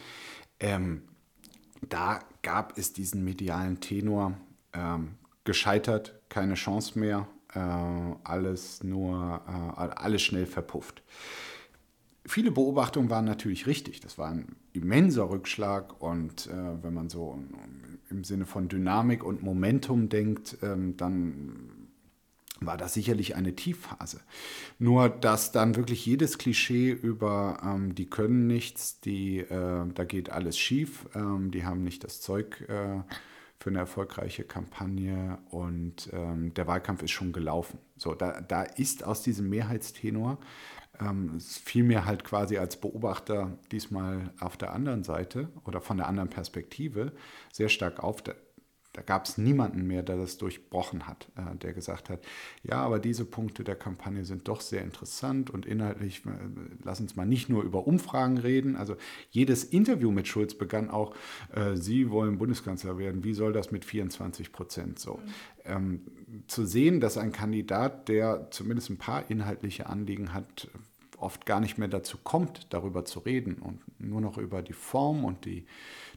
[0.59, 1.03] ähm,
[1.89, 4.37] da gab es diesen medialen Tenor
[4.73, 7.59] ähm, gescheitert, keine Chance mehr, äh,
[8.23, 11.01] alles nur, äh, alles schnell verpufft.
[12.23, 13.99] viele Beobachtungen waren natürlich richtig.
[13.99, 17.39] Das war ein immenser Rückschlag und äh, wenn man so
[18.09, 21.70] im Sinne von Dynamik und Momentum denkt, ähm, dann
[22.61, 24.21] war das sicherlich eine Tiefphase.
[24.79, 30.29] Nur, dass dann wirklich jedes Klischee über ähm, die können nichts, die, äh, da geht
[30.29, 33.01] alles schief, ähm, die haben nicht das Zeug äh,
[33.59, 37.79] für eine erfolgreiche Kampagne und ähm, der Wahlkampf ist schon gelaufen.
[37.97, 40.39] So, da, da ist aus diesem Mehrheitstenor
[40.99, 46.07] ähm, fiel mir halt quasi als Beobachter diesmal auf der anderen Seite oder von der
[46.07, 47.11] anderen Perspektive
[47.51, 48.23] sehr stark auf.
[48.93, 52.19] Da, gab es niemanden mehr, der das durchbrochen hat, äh, der gesagt hat,
[52.63, 56.29] ja, aber diese Punkte der Kampagne sind doch sehr interessant und inhaltlich, äh,
[56.83, 58.75] lass uns mal nicht nur über Umfragen reden.
[58.75, 58.97] Also
[59.29, 61.15] jedes Interview mit Schulz begann auch,
[61.53, 65.15] äh, Sie wollen Bundeskanzler werden, wie soll das mit 24 Prozent so?
[65.15, 65.21] Mhm.
[65.63, 66.01] Ähm,
[66.47, 70.69] zu sehen, dass ein Kandidat, der zumindest ein paar inhaltliche Anliegen hat,
[71.21, 75.23] oft gar nicht mehr dazu kommt, darüber zu reden und nur noch über die Form
[75.23, 75.65] und die,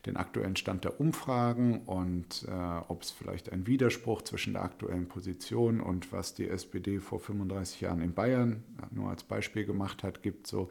[0.07, 2.51] den aktuellen Stand der Umfragen und äh,
[2.89, 7.81] ob es vielleicht einen Widerspruch zwischen der aktuellen Position und was die SPD vor 35
[7.81, 10.47] Jahren in Bayern nur als Beispiel gemacht hat, gibt.
[10.47, 10.69] So,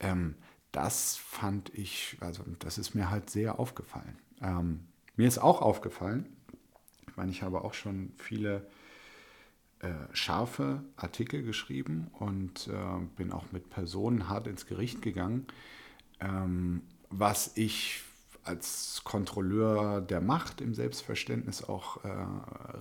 [0.00, 0.34] ähm,
[0.72, 4.18] das fand ich, also das ist mir halt sehr aufgefallen.
[4.42, 4.80] Ähm,
[5.16, 6.26] mir ist auch aufgefallen,
[7.08, 8.66] ich meine, ich habe auch schon viele
[9.78, 15.46] äh, scharfe Artikel geschrieben und äh, bin auch mit Personen hart ins Gericht gegangen,
[16.20, 18.02] ähm, was ich
[18.46, 22.08] als Kontrolleur der Macht im Selbstverständnis auch äh,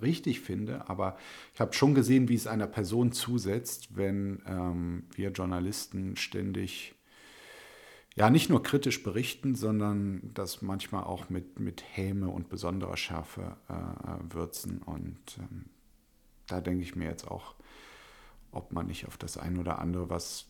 [0.02, 0.90] richtig finde.
[0.90, 1.18] Aber
[1.54, 6.96] ich habe schon gesehen, wie es einer Person zusetzt, wenn ähm, wir Journalisten ständig
[8.16, 13.58] ja nicht nur kritisch berichten, sondern das manchmal auch mit, mit Häme und besonderer Schärfe
[13.68, 14.82] äh, würzen.
[14.82, 15.66] Und ähm,
[16.48, 17.56] da denke ich mir jetzt auch,
[18.52, 20.46] ob man nicht auf das ein oder andere, was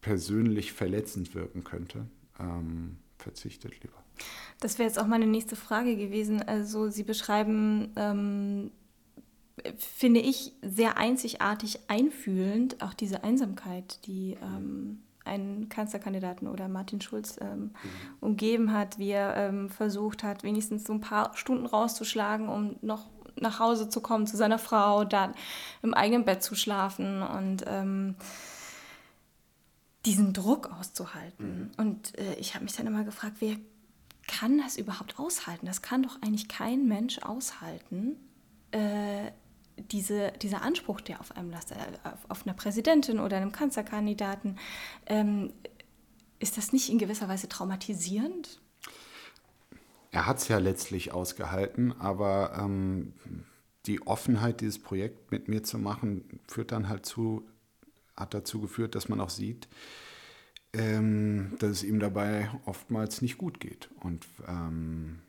[0.00, 2.06] persönlich verletzend wirken könnte,
[2.40, 3.96] ähm, verzichtet lieber.
[4.60, 6.42] Das wäre jetzt auch meine nächste Frage gewesen.
[6.42, 8.70] Also Sie beschreiben, ähm,
[9.76, 17.38] finde ich, sehr einzigartig einfühlend auch diese Einsamkeit, die ähm, einen Kanzlerkandidaten oder Martin Schulz
[17.40, 17.70] ähm, mhm.
[18.20, 23.08] umgeben hat, wie er ähm, versucht hat, wenigstens so ein paar Stunden rauszuschlagen, um noch
[23.40, 25.34] nach Hause zu kommen zu seiner Frau, dann
[25.82, 28.14] im eigenen Bett zu schlafen und ähm,
[30.06, 31.58] diesen Druck auszuhalten.
[31.58, 31.70] Mhm.
[31.76, 33.56] Und äh, ich habe mich dann immer gefragt, wer
[34.26, 35.66] kann das überhaupt aushalten?
[35.66, 38.16] Das kann doch eigentlich kein Mensch aushalten.
[38.70, 39.30] Äh,
[39.90, 44.58] diese, dieser Anspruch, der auf einem lastet, äh, auf, auf einer Präsidentin oder einem Kanzlerkandidaten,
[45.06, 45.52] ähm,
[46.38, 48.60] ist das nicht in gewisser Weise traumatisierend?
[50.14, 53.14] er hat es ja letztlich ausgehalten, aber ähm,
[53.86, 57.44] die Offenheit, dieses Projekt mit mir zu machen, führt dann halt zu,
[58.16, 59.68] hat dazu geführt, dass man auch sieht,
[60.72, 63.90] ähm, dass es ihm dabei oftmals nicht gut geht.
[64.00, 65.20] Und ähm,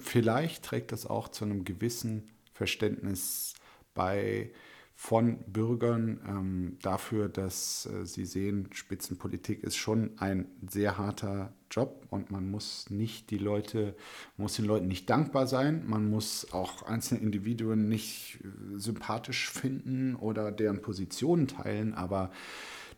[0.00, 3.54] vielleicht trägt das auch zu einem gewissen Verständnis
[3.94, 4.50] bei
[5.00, 12.04] von Bürgern ähm, dafür, dass äh, sie sehen, Spitzenpolitik ist schon ein sehr harter Job
[12.10, 13.94] und man muss nicht die Leute,
[14.36, 20.16] muss den Leuten nicht dankbar sein, man muss auch einzelne Individuen nicht äh, sympathisch finden
[20.16, 22.32] oder deren Positionen teilen, aber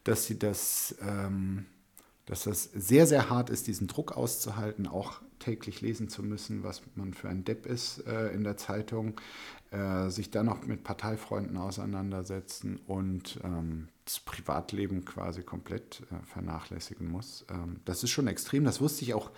[0.02, 1.66] dass sie das, ähm,
[2.24, 6.80] dass das sehr, sehr hart ist, diesen Druck auszuhalten, auch täglich lesen zu müssen, was
[6.94, 9.20] man für ein Depp ist äh, in der Zeitung,
[9.70, 17.08] äh, sich dann noch mit Parteifreunden auseinandersetzen und ähm, das Privatleben quasi komplett äh, vernachlässigen
[17.08, 17.46] muss.
[17.48, 18.64] Ähm, das ist schon extrem.
[18.64, 19.30] Das wusste ich auch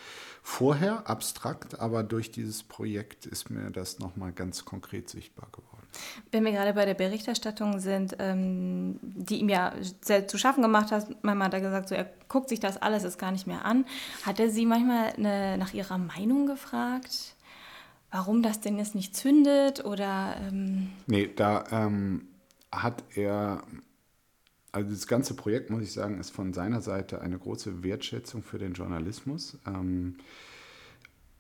[0.43, 5.87] vorher abstrakt, aber durch dieses Projekt ist mir das nochmal ganz konkret sichtbar geworden.
[6.31, 10.91] Wenn wir gerade bei der Berichterstattung sind, ähm, die ihm ja sehr zu schaffen gemacht
[10.91, 13.67] hat, manchmal hat er gesagt, so, er guckt sich das alles ist gar nicht mehr
[13.67, 13.85] an.
[14.25, 17.32] Hat er Sie manchmal eine, nach Ihrer Meinung gefragt?
[18.13, 20.37] Warum das denn jetzt nicht zündet oder.
[20.41, 22.29] Ähm nee, da ähm,
[22.71, 23.65] hat er.
[24.71, 28.59] Also das ganze Projekt, muss ich sagen, ist von seiner Seite eine große Wertschätzung für
[28.59, 29.59] den Journalismus.
[29.67, 30.17] Ähm,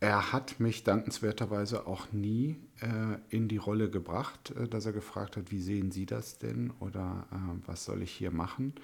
[0.00, 2.86] er hat mich dankenswerterweise auch nie äh,
[3.30, 7.26] in die Rolle gebracht, äh, dass er gefragt hat, wie sehen Sie das denn oder
[7.30, 8.74] äh, was soll ich hier machen,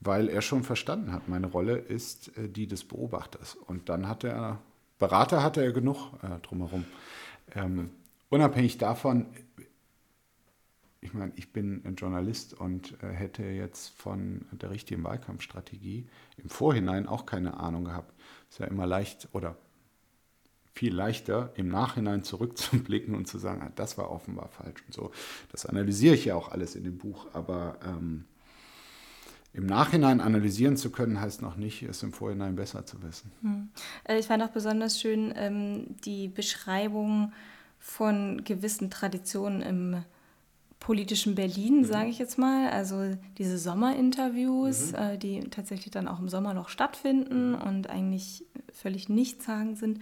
[0.00, 3.54] weil er schon verstanden hat, meine Rolle ist äh, die des Beobachters.
[3.54, 4.60] Und dann hat er,
[4.98, 6.84] Berater hatte er genug äh, drumherum.
[7.54, 7.90] Ähm,
[8.28, 9.26] unabhängig davon,
[11.00, 16.06] ich meine, ich bin ein Journalist und äh, hätte jetzt von der richtigen Wahlkampfstrategie
[16.36, 18.12] im Vorhinein auch keine Ahnung gehabt.
[18.50, 19.56] Ist ja immer leicht oder
[20.72, 25.10] viel leichter, im Nachhinein zurückzublicken und zu sagen, ah, das war offenbar falsch und so.
[25.50, 28.24] Das analysiere ich ja auch alles in dem Buch, aber ähm,
[29.52, 33.32] im Nachhinein analysieren zu können, heißt noch nicht, es im Vorhinein besser zu wissen.
[33.42, 33.68] Hm.
[34.04, 37.32] Äh, ich fand auch besonders schön ähm, die Beschreibung
[37.78, 40.04] von gewissen Traditionen im
[40.80, 41.84] politischen Berlin, mhm.
[41.84, 42.70] sage ich jetzt mal.
[42.70, 44.98] Also diese Sommerinterviews, mhm.
[44.98, 47.62] äh, die tatsächlich dann auch im Sommer noch stattfinden mhm.
[47.62, 50.00] und eigentlich völlig nichtssagend sind.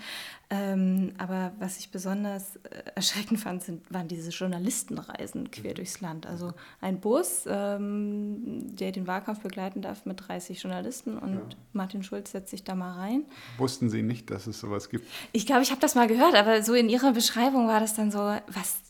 [0.51, 5.75] Ähm, aber was ich besonders äh, erschreckend fand, sind, waren diese Journalistenreisen quer mhm.
[5.77, 6.27] durchs Land.
[6.27, 11.59] Also ein Bus, ähm, der den Wahlkampf begleiten darf mit 30 Journalisten und ja.
[11.73, 13.25] Martin Schulz setzt sich da mal rein.
[13.59, 15.07] Wussten Sie nicht, dass es sowas gibt?
[15.33, 18.11] Ich glaube, ich habe das mal gehört, aber so in Ihrer Beschreibung war das dann
[18.11, 18.86] so, was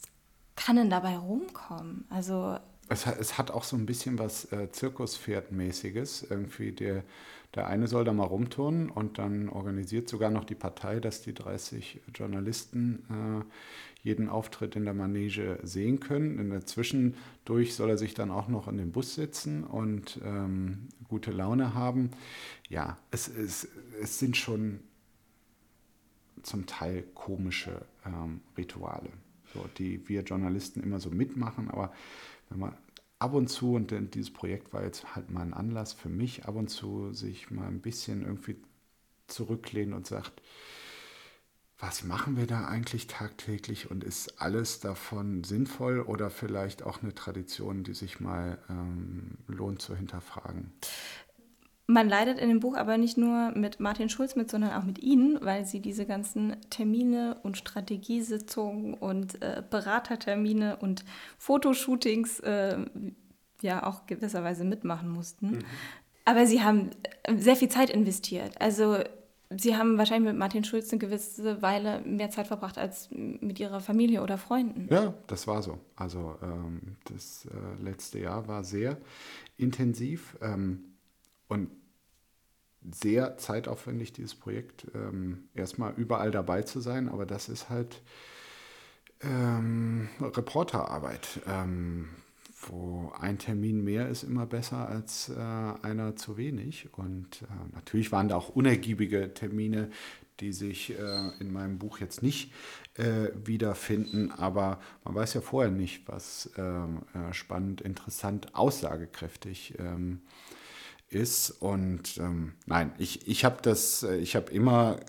[0.56, 2.04] kann denn dabei rumkommen?
[2.08, 6.26] Also es hat, es hat auch so ein bisschen was äh, Zirkuspferdmäßiges.
[6.30, 7.02] Irgendwie der,
[7.54, 11.34] der eine soll da mal rumturnen und dann organisiert sogar noch die Partei, dass die
[11.34, 13.44] 30 Journalisten äh,
[14.06, 16.38] jeden Auftritt in der Manege sehen können.
[16.38, 20.88] In der Zwischendurch soll er sich dann auch noch in den Bus sitzen und ähm,
[21.08, 22.10] gute Laune haben.
[22.68, 23.66] Ja, es, es,
[24.00, 24.78] es sind schon
[26.42, 29.10] zum Teil komische ähm, Rituale
[29.78, 31.70] die wir Journalisten immer so mitmachen.
[31.70, 31.92] Aber
[32.48, 32.76] wenn man
[33.18, 36.56] ab und zu, und dieses Projekt war jetzt halt mal ein Anlass für mich, ab
[36.56, 38.56] und zu sich mal ein bisschen irgendwie
[39.26, 40.42] zurücklehnen und sagt,
[41.78, 47.14] was machen wir da eigentlich tagtäglich und ist alles davon sinnvoll oder vielleicht auch eine
[47.14, 50.72] Tradition, die sich mal ähm, lohnt zu hinterfragen?
[51.88, 54.98] Man leidet in dem Buch aber nicht nur mit Martin Schulz mit, sondern auch mit
[54.98, 61.04] Ihnen, weil Sie diese ganzen Termine und Strategiesitzungen und äh, Beratertermine und
[61.38, 62.78] Fotoshootings äh,
[63.62, 65.50] ja auch gewisserweise mitmachen mussten.
[65.52, 65.58] Mhm.
[66.24, 66.90] Aber Sie haben
[67.36, 68.60] sehr viel Zeit investiert.
[68.60, 68.98] Also
[69.50, 73.80] Sie haben wahrscheinlich mit Martin Schulz eine gewisse Weile mehr Zeit verbracht als mit Ihrer
[73.80, 74.88] Familie oder Freunden.
[74.90, 75.78] Ja, das war so.
[75.94, 78.96] Also ähm, das äh, letzte Jahr war sehr
[79.56, 80.36] intensiv.
[80.42, 80.95] Ähm,
[81.48, 81.70] und
[82.92, 88.02] sehr zeitaufwendig, dieses Projekt, ähm, erstmal überall dabei zu sein, aber das ist halt
[89.22, 92.08] ähm, Reporterarbeit, ähm,
[92.68, 96.88] wo ein Termin mehr ist immer besser als äh, einer zu wenig.
[96.92, 99.90] Und äh, natürlich waren da auch unergiebige Termine,
[100.40, 102.52] die sich äh, in meinem Buch jetzt nicht
[102.94, 110.20] äh, wiederfinden, aber man weiß ja vorher nicht, was ähm, äh, spannend, interessant, aussagekräftig ähm,
[111.08, 111.50] ist.
[111.50, 115.00] Und ähm, nein, ich, ich habe das, äh, ich habe immer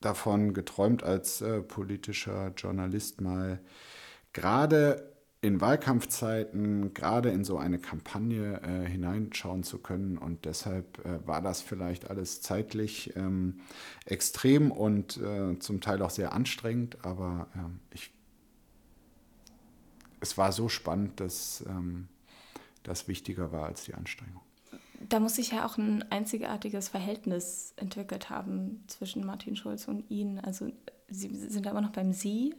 [0.00, 3.60] davon geträumt, als äh, politischer Journalist mal
[4.32, 10.18] gerade in Wahlkampfzeiten, gerade in so eine Kampagne äh, hineinschauen zu können.
[10.18, 13.60] Und deshalb äh, war das vielleicht alles zeitlich ähm,
[14.06, 17.04] extrem und äh, zum Teil auch sehr anstrengend.
[17.04, 18.12] Aber ähm, ich,
[20.20, 22.08] es war so spannend, dass ähm,
[22.82, 24.42] das wichtiger war als die Anstrengung
[25.08, 30.40] da muss sich ja auch ein einzigartiges Verhältnis entwickelt haben zwischen Martin Schulz und Ihnen.
[30.40, 30.70] Also
[31.08, 32.54] Sie sind aber noch beim Sie.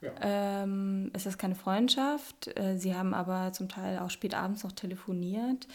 [0.00, 0.12] Ja.
[0.20, 2.56] Ähm, es ist keine Freundschaft.
[2.56, 5.66] Äh, Sie haben aber zum Teil auch spät abends noch telefoniert.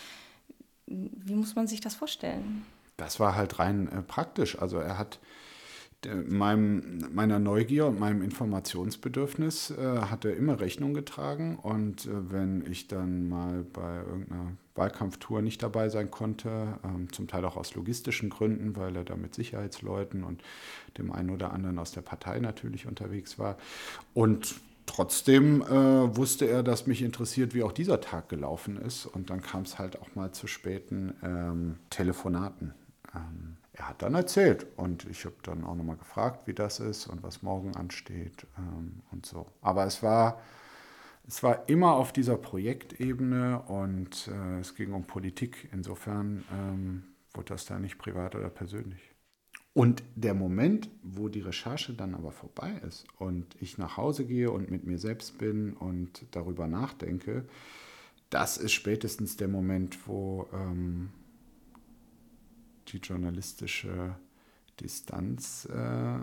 [0.85, 2.65] Wie muss man sich das vorstellen?
[2.97, 4.57] Das war halt rein äh, praktisch.
[4.59, 5.19] Also er hat
[6.27, 11.57] meinem, meiner Neugier und meinem Informationsbedürfnis äh, hat er immer Rechnung getragen.
[11.57, 17.27] Und äh, wenn ich dann mal bei irgendeiner Wahlkampftour nicht dabei sein konnte, ähm, zum
[17.27, 20.41] Teil auch aus logistischen Gründen, weil er da mit Sicherheitsleuten und
[20.97, 23.57] dem einen oder anderen aus der Partei natürlich unterwegs war.
[24.13, 24.55] Und
[24.85, 29.05] trotzdem äh, wusste er, dass mich interessiert, wie auch dieser Tag gelaufen ist.
[29.05, 32.73] Und dann kam es halt auch mal zu späten ähm, Telefonaten.
[33.15, 37.07] Ähm, er hat dann erzählt und ich habe dann auch nochmal gefragt, wie das ist
[37.07, 39.47] und was morgen ansteht ähm, und so.
[39.61, 40.39] Aber es war,
[41.27, 45.69] es war immer auf dieser Projektebene und äh, es ging um Politik.
[45.71, 49.13] Insofern ähm, wurde das da nicht privat oder persönlich.
[49.73, 54.51] Und der Moment, wo die Recherche dann aber vorbei ist und ich nach Hause gehe
[54.51, 57.45] und mit mir selbst bin und darüber nachdenke,
[58.29, 61.09] das ist spätestens der Moment, wo ähm,
[62.89, 64.15] die journalistische
[64.79, 66.19] Distanz äh,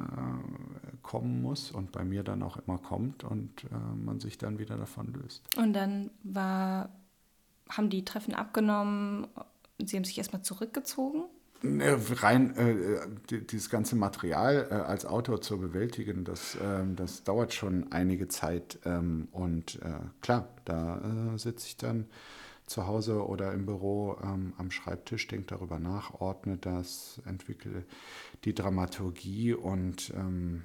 [1.03, 4.77] kommen muss und bei mir dann auch immer kommt und äh, man sich dann wieder
[4.77, 5.43] davon löst.
[5.57, 6.91] Und dann war,
[7.69, 9.27] haben die Treffen abgenommen,
[9.87, 11.25] Sie haben sich erstmal zurückgezogen?
[11.63, 17.93] Rein äh, dieses ganze Material äh, als Autor zu bewältigen, das, ähm, das dauert schon
[17.93, 18.79] einige Zeit.
[18.87, 22.07] Ähm, und äh, klar, da äh, sitze ich dann
[22.71, 27.85] zu Hause oder im Büro ähm, am Schreibtisch, denke darüber nach, ordne das, entwickle
[28.45, 30.63] die Dramaturgie und ähm,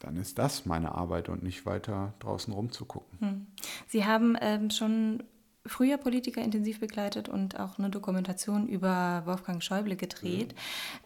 [0.00, 3.20] dann ist das meine Arbeit und nicht weiter draußen rumzugucken.
[3.20, 3.46] Hm.
[3.86, 5.22] Sie haben ähm, schon
[5.64, 10.56] früher Politiker intensiv begleitet und auch eine Dokumentation über Wolfgang Schäuble gedreht.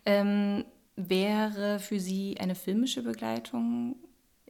[0.07, 0.65] Mhm.
[0.97, 3.97] Wäre für Sie eine filmische Begleitung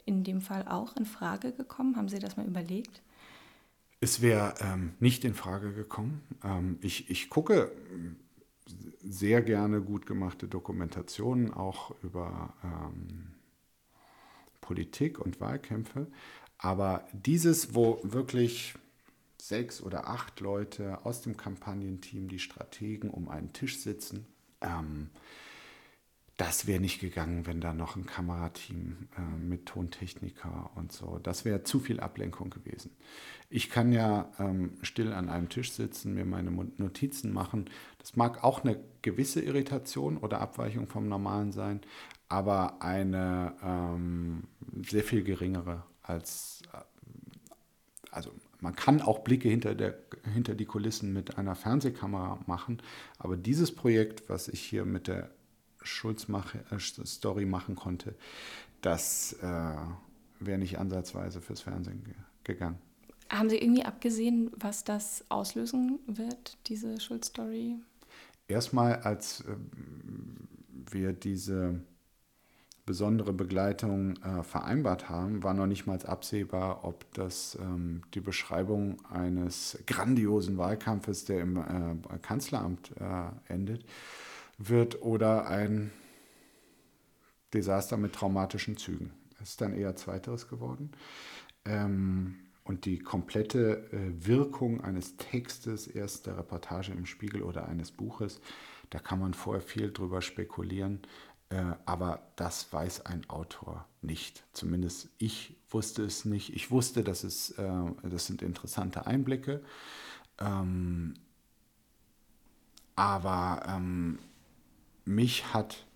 [0.05, 1.97] in dem Fall auch in Frage gekommen?
[1.97, 3.03] Haben Sie das mal überlegt?
[4.07, 6.23] Es wäre ähm, nicht in Frage gekommen.
[6.45, 7.73] Ähm, ich, ich gucke
[9.03, 13.35] sehr gerne gut gemachte Dokumentationen, auch über ähm,
[14.61, 16.07] Politik und Wahlkämpfe.
[16.57, 18.77] Aber dieses, wo wirklich
[19.43, 24.25] sechs oder acht Leute aus dem Kampagnenteam, die Strategen, um einen Tisch sitzen,
[24.61, 25.11] ähm,
[26.37, 31.19] das wäre nicht gegangen, wenn da noch ein Kamerateam äh, mit Tontechniker und so.
[31.23, 32.91] Das wäre zu viel Ablenkung gewesen.
[33.49, 37.71] Ich kann ja ähm, still an einem Tisch sitzen, mir meine Notizen machen.
[37.99, 41.81] Das mag auch eine gewisse Irritation oder Abweichung vom Normalen sein,
[42.29, 44.45] aber eine ähm,
[44.87, 46.79] sehr viel geringere als, äh,
[48.11, 48.31] also
[48.61, 49.99] man kann auch Blicke hinter, der,
[50.35, 52.83] hinter die Kulissen mit einer Fernsehkamera machen,
[53.19, 55.31] aber dieses Projekt, was ich hier mit der
[55.87, 58.15] Schulz-Story machen konnte,
[58.83, 59.77] das äh,
[60.41, 62.15] wäre nicht ansatzweise fürs Fernsehen ge
[62.45, 62.79] gegangen.
[63.29, 67.75] Haben Sie irgendwie abgesehen, was das auslösen wird, diese Schulz-Story?
[68.47, 69.57] Erstmal, als äh,
[70.93, 71.81] wir diese
[72.87, 79.05] besondere Begleitung äh, vereinbart haben, war noch nicht mal absehbar, ob das ähm, die Beschreibung
[79.11, 83.85] eines grandiosen Wahlkampfes, der im äh, Kanzleramt äh, endet,
[84.59, 85.93] wird oder ein
[87.53, 89.13] Desaster mit traumatischen Zügen.
[89.41, 90.93] Es ist dann eher zweiteres geworden.
[91.65, 97.93] Ähm, und die komplette äh, Wirkung eines Textes, erst der Reportage im Spiegel oder eines
[97.93, 98.41] Buches,
[98.91, 101.01] da kann man vorher viel drüber spekulieren.
[101.49, 104.45] Äh, aber das weiß ein Autor nicht.
[104.53, 106.55] Zumindest ich wusste es nicht.
[106.55, 109.63] Ich wusste, dass es, äh, das sind interessante Einblicke.
[110.41, 111.15] Ähm,
[112.97, 114.19] aber ähm,
[115.07, 115.87] mich hat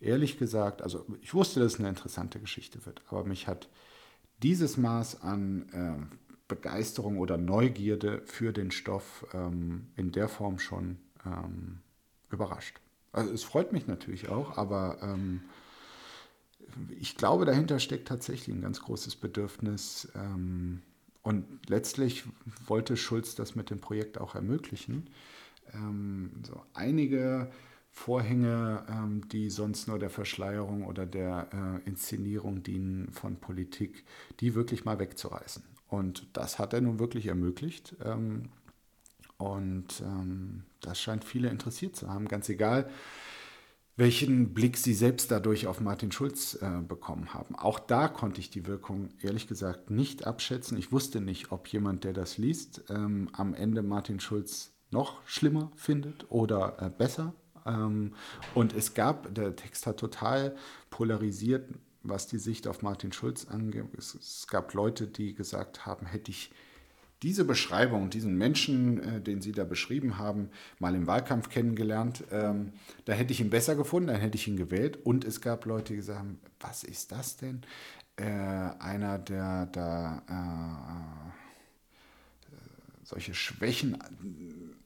[0.00, 3.68] ehrlich gesagt, also ich wusste, dass es eine interessante Geschichte wird, aber mich hat
[4.42, 6.16] dieses Maß an äh,
[6.48, 11.80] Begeisterung oder Neugierde für den Stoff ähm, in der Form schon ähm,
[12.30, 12.80] überrascht.
[13.12, 15.42] Also es freut mich natürlich auch, aber ähm,
[16.98, 20.10] ich glaube, dahinter steckt tatsächlich ein ganz großes Bedürfnis.
[20.14, 20.82] Ähm,
[21.22, 22.24] und letztlich
[22.66, 25.10] wollte Schulz das mit dem Projekt auch ermöglichen.
[25.74, 27.50] Ähm, so einige
[27.92, 31.48] Vorhänge, ähm, die sonst nur der Verschleierung oder der
[31.84, 34.04] äh, Inszenierung dienen von Politik,
[34.40, 35.62] die wirklich mal wegzureißen.
[35.88, 37.96] Und das hat er nun wirklich ermöglicht.
[38.04, 38.50] Ähm,
[39.38, 42.88] und ähm, das scheint viele interessiert zu haben, ganz egal,
[43.96, 47.54] welchen Blick sie selbst dadurch auf Martin Schulz äh, bekommen haben.
[47.54, 50.78] Auch da konnte ich die Wirkung ehrlich gesagt nicht abschätzen.
[50.78, 55.70] Ich wusste nicht, ob jemand, der das liest, ähm, am Ende Martin Schulz noch schlimmer
[55.74, 57.34] findet oder äh, besser
[57.70, 58.14] ähm,
[58.54, 60.56] und es gab, der Text hat total
[60.90, 61.68] polarisiert,
[62.02, 63.84] was die Sicht auf Martin Schulz angeht.
[63.96, 66.50] Es, es gab Leute, die gesagt haben, hätte ich
[67.22, 70.48] diese Beschreibung, diesen Menschen, äh, den Sie da beschrieben haben,
[70.78, 72.72] mal im Wahlkampf kennengelernt, ähm,
[73.04, 74.98] da hätte ich ihn besser gefunden, dann hätte ich ihn gewählt.
[75.04, 77.60] Und es gab Leute, die gesagt haben, was ist das denn?
[78.16, 81.30] Äh, einer, der da äh,
[83.04, 83.98] solche Schwächen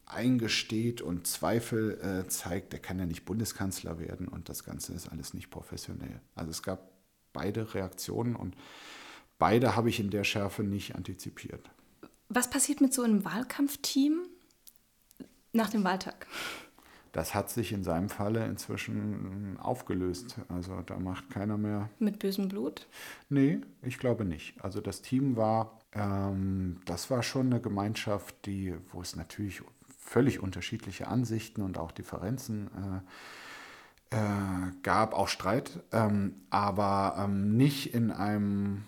[0.06, 5.08] eingesteht und Zweifel äh, zeigt, der kann ja nicht Bundeskanzler werden und das Ganze ist
[5.08, 6.20] alles nicht professionell.
[6.34, 6.90] Also es gab
[7.32, 8.56] beide Reaktionen und
[9.38, 11.70] beide habe ich in der Schärfe nicht antizipiert.
[12.28, 14.22] Was passiert mit so einem Wahlkampfteam
[15.52, 16.26] nach dem Wahltag?
[17.14, 20.40] Das hat sich in seinem Falle inzwischen aufgelöst.
[20.48, 21.88] Also da macht keiner mehr.
[22.00, 22.88] Mit bösem Blut?
[23.28, 24.60] Nee, ich glaube nicht.
[24.64, 29.62] Also das Team war, ähm, das war schon eine Gemeinschaft, die, wo es natürlich
[30.04, 33.02] völlig unterschiedliche Ansichten und auch Differenzen
[34.10, 38.84] äh, äh, gab, auch Streit, ähm, aber ähm, nicht in einem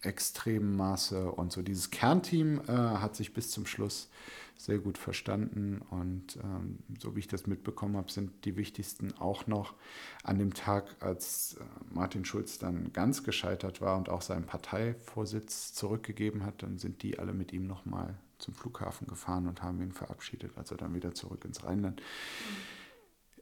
[0.00, 1.30] extremen Maße.
[1.30, 4.10] Und so dieses Kernteam äh, hat sich bis zum Schluss
[4.56, 5.82] sehr gut verstanden.
[5.90, 9.74] Und ähm, so wie ich das mitbekommen habe, sind die wichtigsten auch noch
[10.22, 15.74] an dem Tag, als äh, Martin Schulz dann ganz gescheitert war und auch seinen Parteivorsitz
[15.74, 19.92] zurückgegeben hat, dann sind die alle mit ihm nochmal zum Flughafen gefahren und haben ihn
[19.92, 22.02] verabschiedet, also dann wieder zurück ins Rheinland.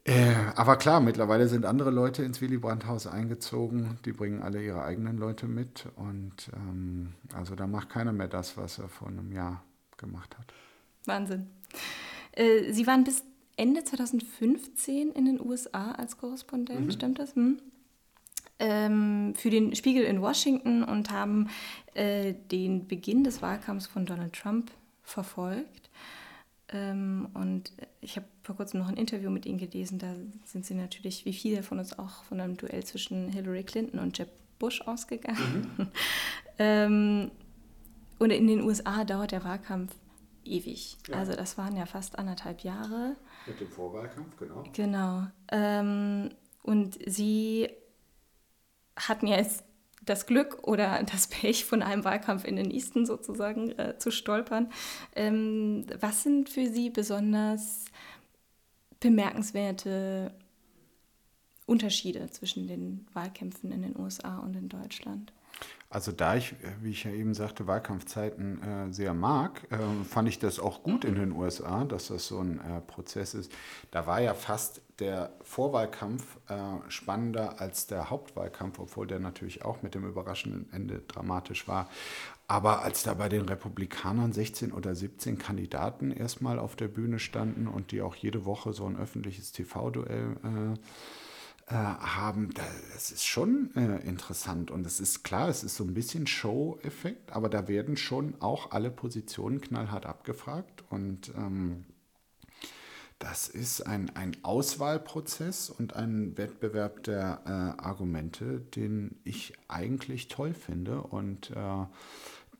[0.05, 3.99] Äh, aber klar, mittlerweile sind andere Leute ins Willy Brandt-Haus eingezogen.
[4.05, 5.86] Die bringen alle ihre eigenen Leute mit.
[5.95, 9.62] Und ähm, also da macht keiner mehr das, was er vor einem Jahr
[9.97, 10.53] gemacht hat.
[11.05, 11.47] Wahnsinn.
[12.32, 13.22] Äh, Sie waren bis
[13.57, 16.90] Ende 2015 in den USA als Korrespondent, mhm.
[16.90, 17.36] stimmt das?
[17.36, 17.61] Hm?
[18.59, 21.49] Ähm, für den Spiegel in Washington und haben
[21.95, 24.70] äh, den Beginn des Wahlkampfs von Donald Trump
[25.12, 25.90] verfolgt.
[26.68, 29.98] Ähm, und ich habe vor kurzem noch ein Interview mit ihnen gelesen.
[29.98, 34.00] Da sind sie natürlich, wie viele von uns auch, von einem Duell zwischen Hillary Clinton
[34.00, 35.72] und Jeb Bush ausgegangen.
[35.76, 35.88] Mhm.
[36.58, 37.30] ähm,
[38.18, 39.94] und in den USA dauert der Wahlkampf
[40.44, 40.96] ewig.
[41.08, 41.16] Ja.
[41.16, 43.16] Also das waren ja fast anderthalb Jahre.
[43.46, 44.64] Mit dem Vorwahlkampf, genau.
[44.72, 45.26] Genau.
[45.50, 46.30] Ähm,
[46.62, 47.68] und sie
[48.96, 49.64] hatten ja jetzt
[50.05, 54.70] das Glück oder das Pech, von einem Wahlkampf in den Easton sozusagen äh, zu stolpern.
[55.14, 57.84] Ähm, was sind für Sie besonders
[59.00, 60.32] bemerkenswerte
[61.66, 65.32] Unterschiede zwischen den Wahlkämpfen in den USA und in Deutschland?
[65.93, 69.76] Also da ich, wie ich ja eben sagte, Wahlkampfzeiten äh, sehr mag, äh,
[70.09, 73.53] fand ich das auch gut in den USA, dass das so ein äh, Prozess ist.
[73.90, 76.55] Da war ja fast der Vorwahlkampf äh,
[76.88, 81.90] spannender als der Hauptwahlkampf, obwohl der natürlich auch mit dem überraschenden Ende dramatisch war.
[82.49, 87.66] Aber als da bei den Republikanern 16 oder 17 Kandidaten erstmal auf der Bühne standen
[87.66, 90.78] und die auch jede Woche so ein öffentliches TV-Duell äh,
[91.72, 92.50] äh, haben,
[92.92, 94.70] das ist schon äh, interessant.
[94.70, 98.72] Und es ist klar, es ist so ein bisschen Show-Effekt, aber da werden schon auch
[98.72, 100.84] alle Positionen knallhart abgefragt.
[100.90, 101.86] Und ähm,
[103.18, 110.52] das ist ein, ein Auswahlprozess und ein Wettbewerb der äh, Argumente, den ich eigentlich toll
[110.52, 111.86] finde und äh,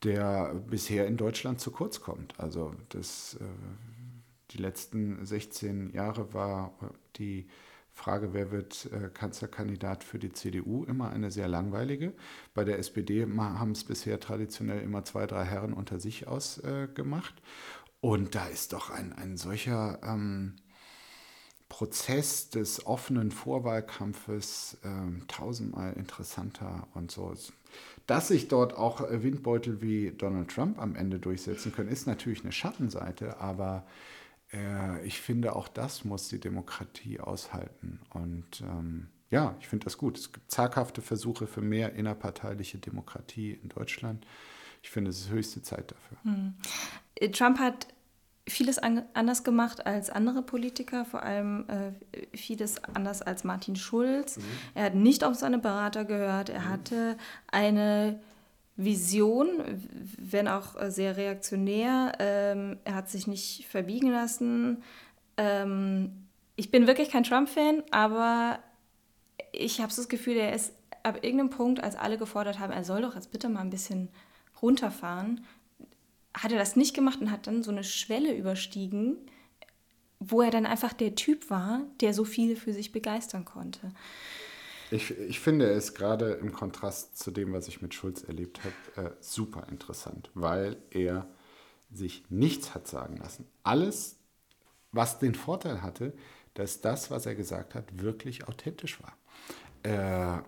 [0.05, 2.41] der bisher in Deutschland zu kurz kommt.
[2.41, 3.45] Also das, äh,
[4.53, 6.73] die letzten 16 Jahre war
[7.17, 7.47] die
[7.95, 12.15] Frage, wer wird äh, Kanzlerkandidat für die CDU, immer eine sehr langweilige.
[12.55, 17.35] Bei der SPD haben es bisher traditionell immer zwei, drei Herren unter sich ausgemacht.
[17.39, 17.43] Äh,
[18.01, 20.57] Und da ist doch ein, ein solcher ähm,
[21.69, 27.33] Prozess des offenen Vorwahlkampfes äh, tausendmal interessanter und so.
[28.07, 32.53] Dass sich dort auch Windbeutel wie Donald Trump am Ende durchsetzen können, ist natürlich eine
[32.53, 33.87] Schattenseite, aber
[34.53, 38.01] äh, ich finde, auch das muss die Demokratie aushalten.
[38.11, 40.19] Und ähm, ja, ich finde das gut.
[40.19, 44.27] Es gibt zaghafte Versuche für mehr innerparteiliche Demokratie in Deutschland.
[44.83, 46.19] Ich finde, es ist höchste Zeit dafür.
[46.25, 46.55] Hm.
[47.33, 47.87] Trump hat
[48.49, 54.37] vieles an, anders gemacht als andere Politiker, vor allem äh, vieles anders als Martin Schulz.
[54.37, 54.43] Mhm.
[54.75, 56.49] Er hat nicht auf seine Berater gehört.
[56.49, 56.69] Er mhm.
[56.69, 57.17] hatte
[57.51, 58.21] eine
[58.77, 59.49] Vision,
[60.19, 62.13] wenn auch äh, sehr reaktionär.
[62.19, 64.83] Ähm, er hat sich nicht verbiegen lassen.
[65.37, 68.59] Ähm, ich bin wirklich kein Trump-Fan, aber
[69.53, 72.85] ich habe so das Gefühl, er ist ab irgendeinem Punkt, als alle gefordert haben, er
[72.85, 74.09] soll doch jetzt bitte mal ein bisschen
[74.61, 75.45] runterfahren,
[76.35, 79.17] hat er das nicht gemacht und hat dann so eine Schwelle überstiegen,
[80.21, 83.93] wo er dann einfach der Typ war, der so viel für sich begeistern konnte.
[84.93, 89.09] Ich, ich finde es gerade im Kontrast zu dem, was ich mit Schulz erlebt habe,
[89.09, 91.27] äh, super interessant, weil er
[91.91, 93.47] sich nichts hat sagen lassen.
[93.63, 94.17] Alles,
[94.93, 96.13] was den Vorteil hatte,
[96.53, 99.17] dass das, was er gesagt hat, wirklich authentisch war.
[99.83, 100.43] Äh,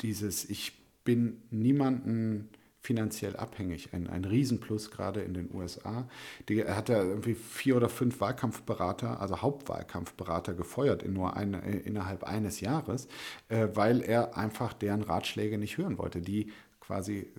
[0.00, 2.50] dieses, ich bin niemanden
[2.82, 3.90] finanziell abhängig.
[3.92, 6.08] Ein, ein Riesenplus gerade in den USA.
[6.48, 11.62] Die, er hat ja irgendwie vier oder fünf Wahlkampfberater, also Hauptwahlkampfberater gefeuert in nur eine,
[11.64, 13.06] äh, innerhalb eines Jahres,
[13.48, 17.32] äh, weil er einfach deren Ratschläge nicht hören wollte, die quasi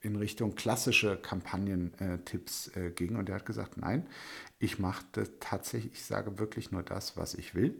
[0.00, 3.16] in Richtung klassische Kampagnentipps äh, ging.
[3.16, 4.06] Und er hat gesagt, nein,
[4.58, 5.04] ich mache
[5.40, 7.74] tatsächlich, ich sage wirklich nur das, was ich will.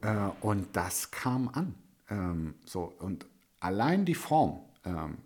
[0.00, 1.74] Äh, und das kam an.
[2.10, 3.26] Ähm, so, und
[3.60, 5.18] allein die Form, ähm,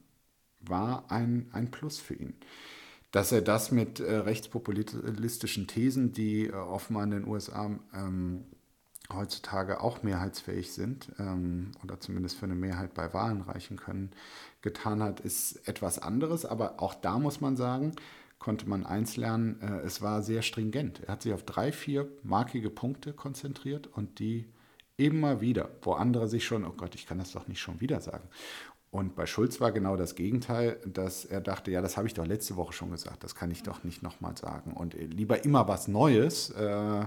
[0.60, 2.34] war ein, ein Plus für ihn.
[3.10, 8.44] Dass er das mit äh, rechtspopulistischen Thesen, die äh, offenbar in den USA ähm,
[9.12, 14.10] heutzutage auch mehrheitsfähig sind ähm, oder zumindest für eine Mehrheit bei Wahlen reichen können,
[14.60, 16.44] getan hat, ist etwas anderes.
[16.44, 17.94] Aber auch da muss man sagen,
[18.38, 21.00] konnte man eins lernen, äh, es war sehr stringent.
[21.00, 24.52] Er hat sich auf drei, vier markige Punkte konzentriert und die
[24.96, 28.00] immer wieder, wo andere sich schon, oh Gott, ich kann das doch nicht schon wieder
[28.00, 28.28] sagen.
[28.90, 32.26] Und bei Schulz war genau das Gegenteil, dass er dachte, ja, das habe ich doch
[32.26, 34.72] letzte Woche schon gesagt, das kann ich doch nicht nochmal sagen.
[34.72, 37.06] Und lieber immer was Neues, äh,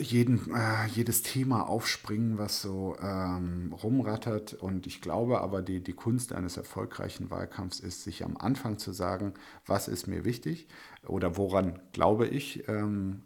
[0.00, 4.54] jeden, äh, jedes Thema aufspringen, was so ähm, rumrattert.
[4.54, 8.92] Und ich glaube aber, die, die Kunst eines erfolgreichen Wahlkampfs ist, sich am Anfang zu
[8.92, 9.34] sagen,
[9.66, 10.66] was ist mir wichtig
[11.06, 13.22] oder woran glaube ich, ähm,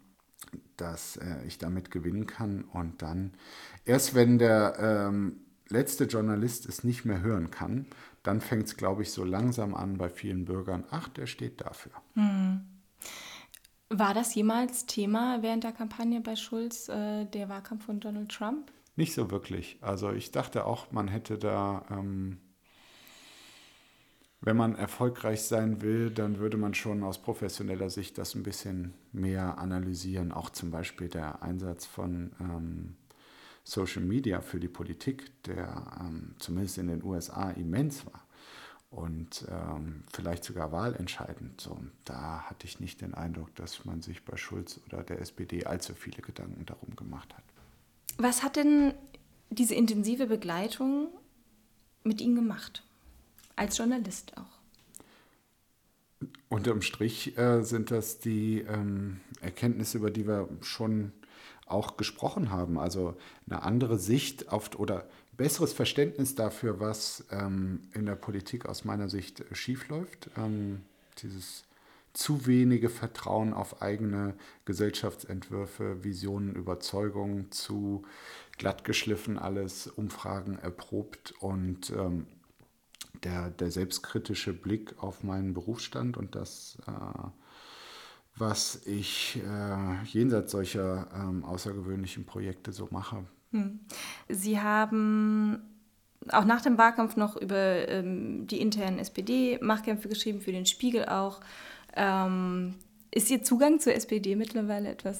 [0.75, 2.65] dass äh, ich damit gewinnen kann.
[2.65, 3.31] Und dann,
[3.85, 4.75] erst wenn der...
[4.77, 7.85] Ähm, letzte Journalist es nicht mehr hören kann,
[8.23, 11.91] dann fängt es, glaube ich, so langsam an bei vielen Bürgern, ach, der steht dafür.
[12.13, 12.61] Hm.
[13.89, 18.71] War das jemals Thema während der Kampagne bei Schulz, äh, der Wahlkampf von Donald Trump?
[18.95, 19.77] Nicht so wirklich.
[19.81, 22.37] Also ich dachte auch, man hätte da ähm,
[24.41, 28.95] wenn man erfolgreich sein will, dann würde man schon aus professioneller Sicht das ein bisschen
[29.11, 30.31] mehr analysieren.
[30.31, 32.95] Auch zum Beispiel der Einsatz von ähm,
[33.63, 38.25] Social Media für die Politik, der ähm, zumindest in den USA immens war
[38.91, 41.61] und ähm, vielleicht sogar wahlentscheidend.
[41.61, 45.65] So, da hatte ich nicht den Eindruck, dass man sich bei Schulz oder der SPD
[45.65, 47.43] allzu viele Gedanken darum gemacht hat.
[48.17, 48.93] Was hat denn
[49.49, 51.07] diese intensive Begleitung
[52.03, 52.83] mit Ihnen gemacht?
[53.55, 54.59] Als Journalist auch.
[56.49, 61.13] Unterm Strich äh, sind das die ähm, Erkenntnisse, über die wir schon
[61.71, 62.77] auch gesprochen haben.
[62.77, 63.15] Also
[63.49, 65.05] eine andere Sicht auf oder
[65.37, 70.29] besseres Verständnis dafür, was ähm, in der Politik aus meiner Sicht schiefläuft.
[70.37, 70.81] Ähm,
[71.19, 71.63] dieses
[72.13, 78.03] zu wenige Vertrauen auf eigene Gesellschaftsentwürfe, Visionen, Überzeugungen, zu
[78.57, 82.27] glattgeschliffen alles, Umfragen erprobt und ähm,
[83.23, 87.27] der, der selbstkritische Blick auf meinen Berufsstand und das, äh,
[88.37, 93.25] was ich äh, jenseits solcher ähm, außergewöhnlichen Projekte so mache.
[93.51, 93.79] Hm.
[94.29, 95.61] Sie haben
[96.29, 101.41] auch nach dem Wahlkampf noch über ähm, die internen SPD-Machtkämpfe geschrieben, für den Spiegel auch.
[101.95, 102.75] Ähm,
[103.11, 105.19] ist Ihr Zugang zur SPD mittlerweile etwas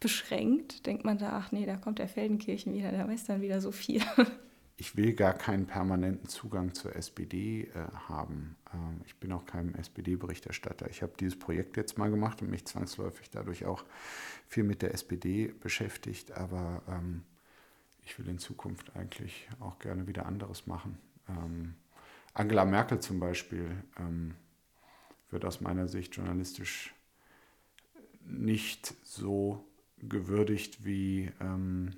[0.00, 0.86] beschränkt?
[0.86, 3.72] Denkt man da, ach nee, da kommt der Feldenkirchen wieder, der weiß dann wieder so
[3.72, 4.02] viel.
[4.76, 7.68] ich will gar keinen permanenten Zugang zur SPD äh,
[8.08, 8.56] haben.
[8.72, 10.88] Ähm, ich bin auch kein SPD-Berichterstatter.
[10.90, 13.84] Ich habe dieses Projekt jetzt mal gemacht und mich zwangsläufig dadurch auch
[14.48, 16.32] viel mit der SPD beschäftigt.
[16.32, 17.22] Aber ähm,
[18.04, 20.98] ich will in Zukunft eigentlich auch gerne wieder anderes machen.
[21.28, 21.74] Ähm,
[22.34, 24.34] Angela Merkel zum Beispiel ähm,
[25.30, 26.94] wird aus meiner Sicht journalistisch
[28.24, 29.64] nicht so
[29.98, 31.90] gewürdigt wie ähm,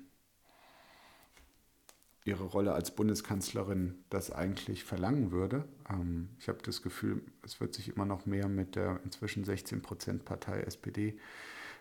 [2.25, 5.65] ihre Rolle als Bundeskanzlerin das eigentlich verlangen würde.
[5.89, 9.81] Ähm, ich habe das Gefühl, es wird sich immer noch mehr mit der inzwischen 16
[9.81, 11.17] Prozent Partei SPD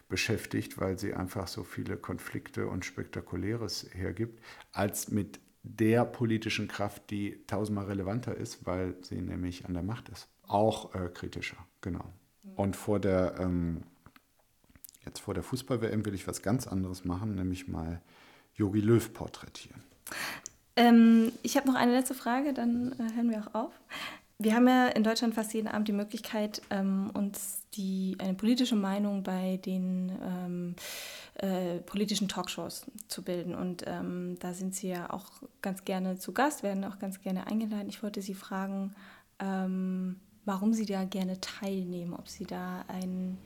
[0.09, 4.39] beschäftigt, weil sie einfach so viele Konflikte und Spektakuläres hergibt,
[4.73, 10.11] als mit der politischen Kraft, die tausendmal relevanter ist, weil sie nämlich an der Macht
[10.11, 10.29] ist.
[10.47, 12.13] Auch äh, kritischer, genau.
[12.55, 13.83] Und vor der, ähm,
[15.07, 18.03] jetzt vor der Fußball-WM will ich was ganz anderes machen, nämlich mal
[18.55, 19.83] Yogi Löw porträtieren.
[20.77, 23.73] Ähm, ich habe noch eine letzte Frage, dann äh, hören wir auch auf.
[24.39, 28.75] Wir haben ja in Deutschland fast jeden Abend die Möglichkeit, ähm, uns die, eine politische
[28.75, 30.75] Meinung bei den ähm,
[31.35, 33.55] äh, politischen Talkshows zu bilden.
[33.55, 35.27] Und ähm, da sind Sie ja auch
[35.63, 37.89] ganz gerne zu Gast, werden auch ganz gerne eingeladen.
[37.89, 38.95] Ich wollte Sie fragen,
[39.39, 43.39] ähm, warum Sie da gerne teilnehmen, ob Sie da einen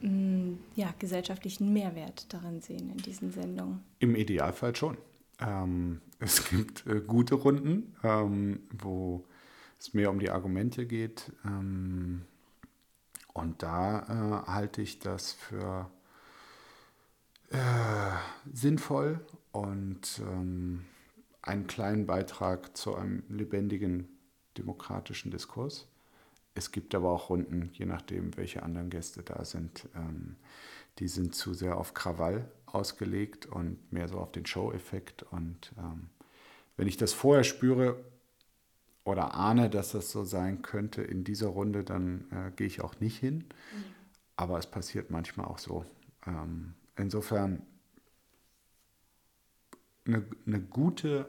[0.00, 3.82] mh, mm, ja, gesellschaftlichen Mehrwert darin sehen in diesen Sendungen.
[3.98, 4.96] Im Idealfall schon.
[5.40, 9.26] Ähm, es gibt äh, gute Runden, ähm, wo
[9.78, 11.32] es mehr um die Argumente geht.
[11.44, 12.22] Ähm,
[13.32, 15.90] und da äh, halte ich das für
[17.50, 17.56] äh,
[18.52, 19.20] sinnvoll
[19.52, 20.84] und ähm,
[21.42, 24.08] einen kleinen Beitrag zu einem lebendigen
[24.58, 25.88] demokratischen Diskurs.
[26.54, 30.36] Es gibt aber auch Runden, je nachdem, welche anderen Gäste da sind, ähm,
[30.98, 35.22] die sind zu sehr auf Krawall ausgelegt und mehr so auf den Show-Effekt.
[35.24, 36.10] Und ähm,
[36.76, 38.04] wenn ich das vorher spüre
[39.04, 43.00] oder ahne, dass das so sein könnte in dieser Runde, dann äh, gehe ich auch
[43.00, 43.38] nicht hin.
[43.38, 43.84] Mhm.
[44.36, 45.84] Aber es passiert manchmal auch so.
[46.26, 47.62] Ähm, insofern
[50.06, 51.28] eine, eine gute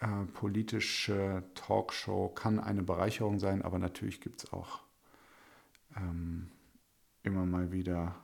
[0.00, 4.80] äh, politische Talkshow kann eine Bereicherung sein, aber natürlich gibt es auch
[5.96, 6.50] ähm,
[7.22, 8.14] immer mal wieder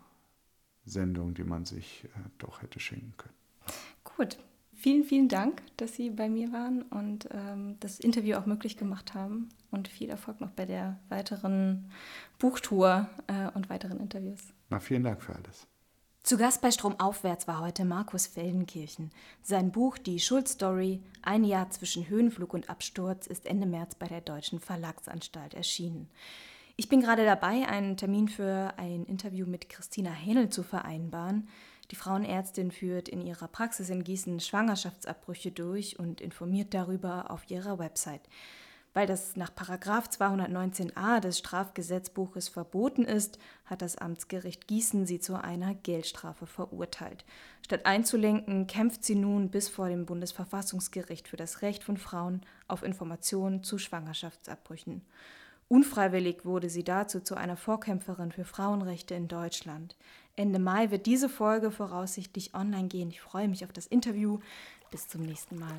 [0.86, 2.08] Sendung, die man sich äh,
[2.38, 3.34] doch hätte schenken können.
[4.16, 4.38] Gut.
[4.78, 9.14] Vielen, vielen Dank, dass Sie bei mir waren und ähm, das Interview auch möglich gemacht
[9.14, 9.48] haben.
[9.70, 11.90] Und viel Erfolg noch bei der weiteren
[12.38, 14.52] Buchtour äh, und weiteren Interviews.
[14.68, 15.66] Na, vielen Dank für alles.
[16.22, 19.10] Zu Gast bei Stromaufwärts war heute Markus Feldenkirchen.
[19.42, 24.20] Sein Buch Die Schuld-Story, ein Jahr zwischen Höhenflug und Absturz, ist Ende März bei der
[24.20, 26.08] Deutschen Verlagsanstalt erschienen.
[26.78, 31.48] Ich bin gerade dabei, einen Termin für ein Interview mit Christina Hähnel zu vereinbaren.
[31.90, 37.78] Die Frauenärztin führt in ihrer Praxis in Gießen Schwangerschaftsabbrüche durch und informiert darüber auf ihrer
[37.78, 38.20] Website.
[38.92, 45.74] Weil das nach 219a des Strafgesetzbuches verboten ist, hat das Amtsgericht Gießen sie zu einer
[45.74, 47.24] Geldstrafe verurteilt.
[47.64, 52.82] Statt einzulenken, kämpft sie nun bis vor dem Bundesverfassungsgericht für das Recht von Frauen auf
[52.82, 55.00] Informationen zu Schwangerschaftsabbrüchen.
[55.68, 59.96] Unfreiwillig wurde sie dazu zu einer Vorkämpferin für Frauenrechte in Deutschland.
[60.36, 63.10] Ende Mai wird diese Folge voraussichtlich online gehen.
[63.10, 64.38] Ich freue mich auf das Interview.
[64.90, 65.74] Bis zum nächsten Mal.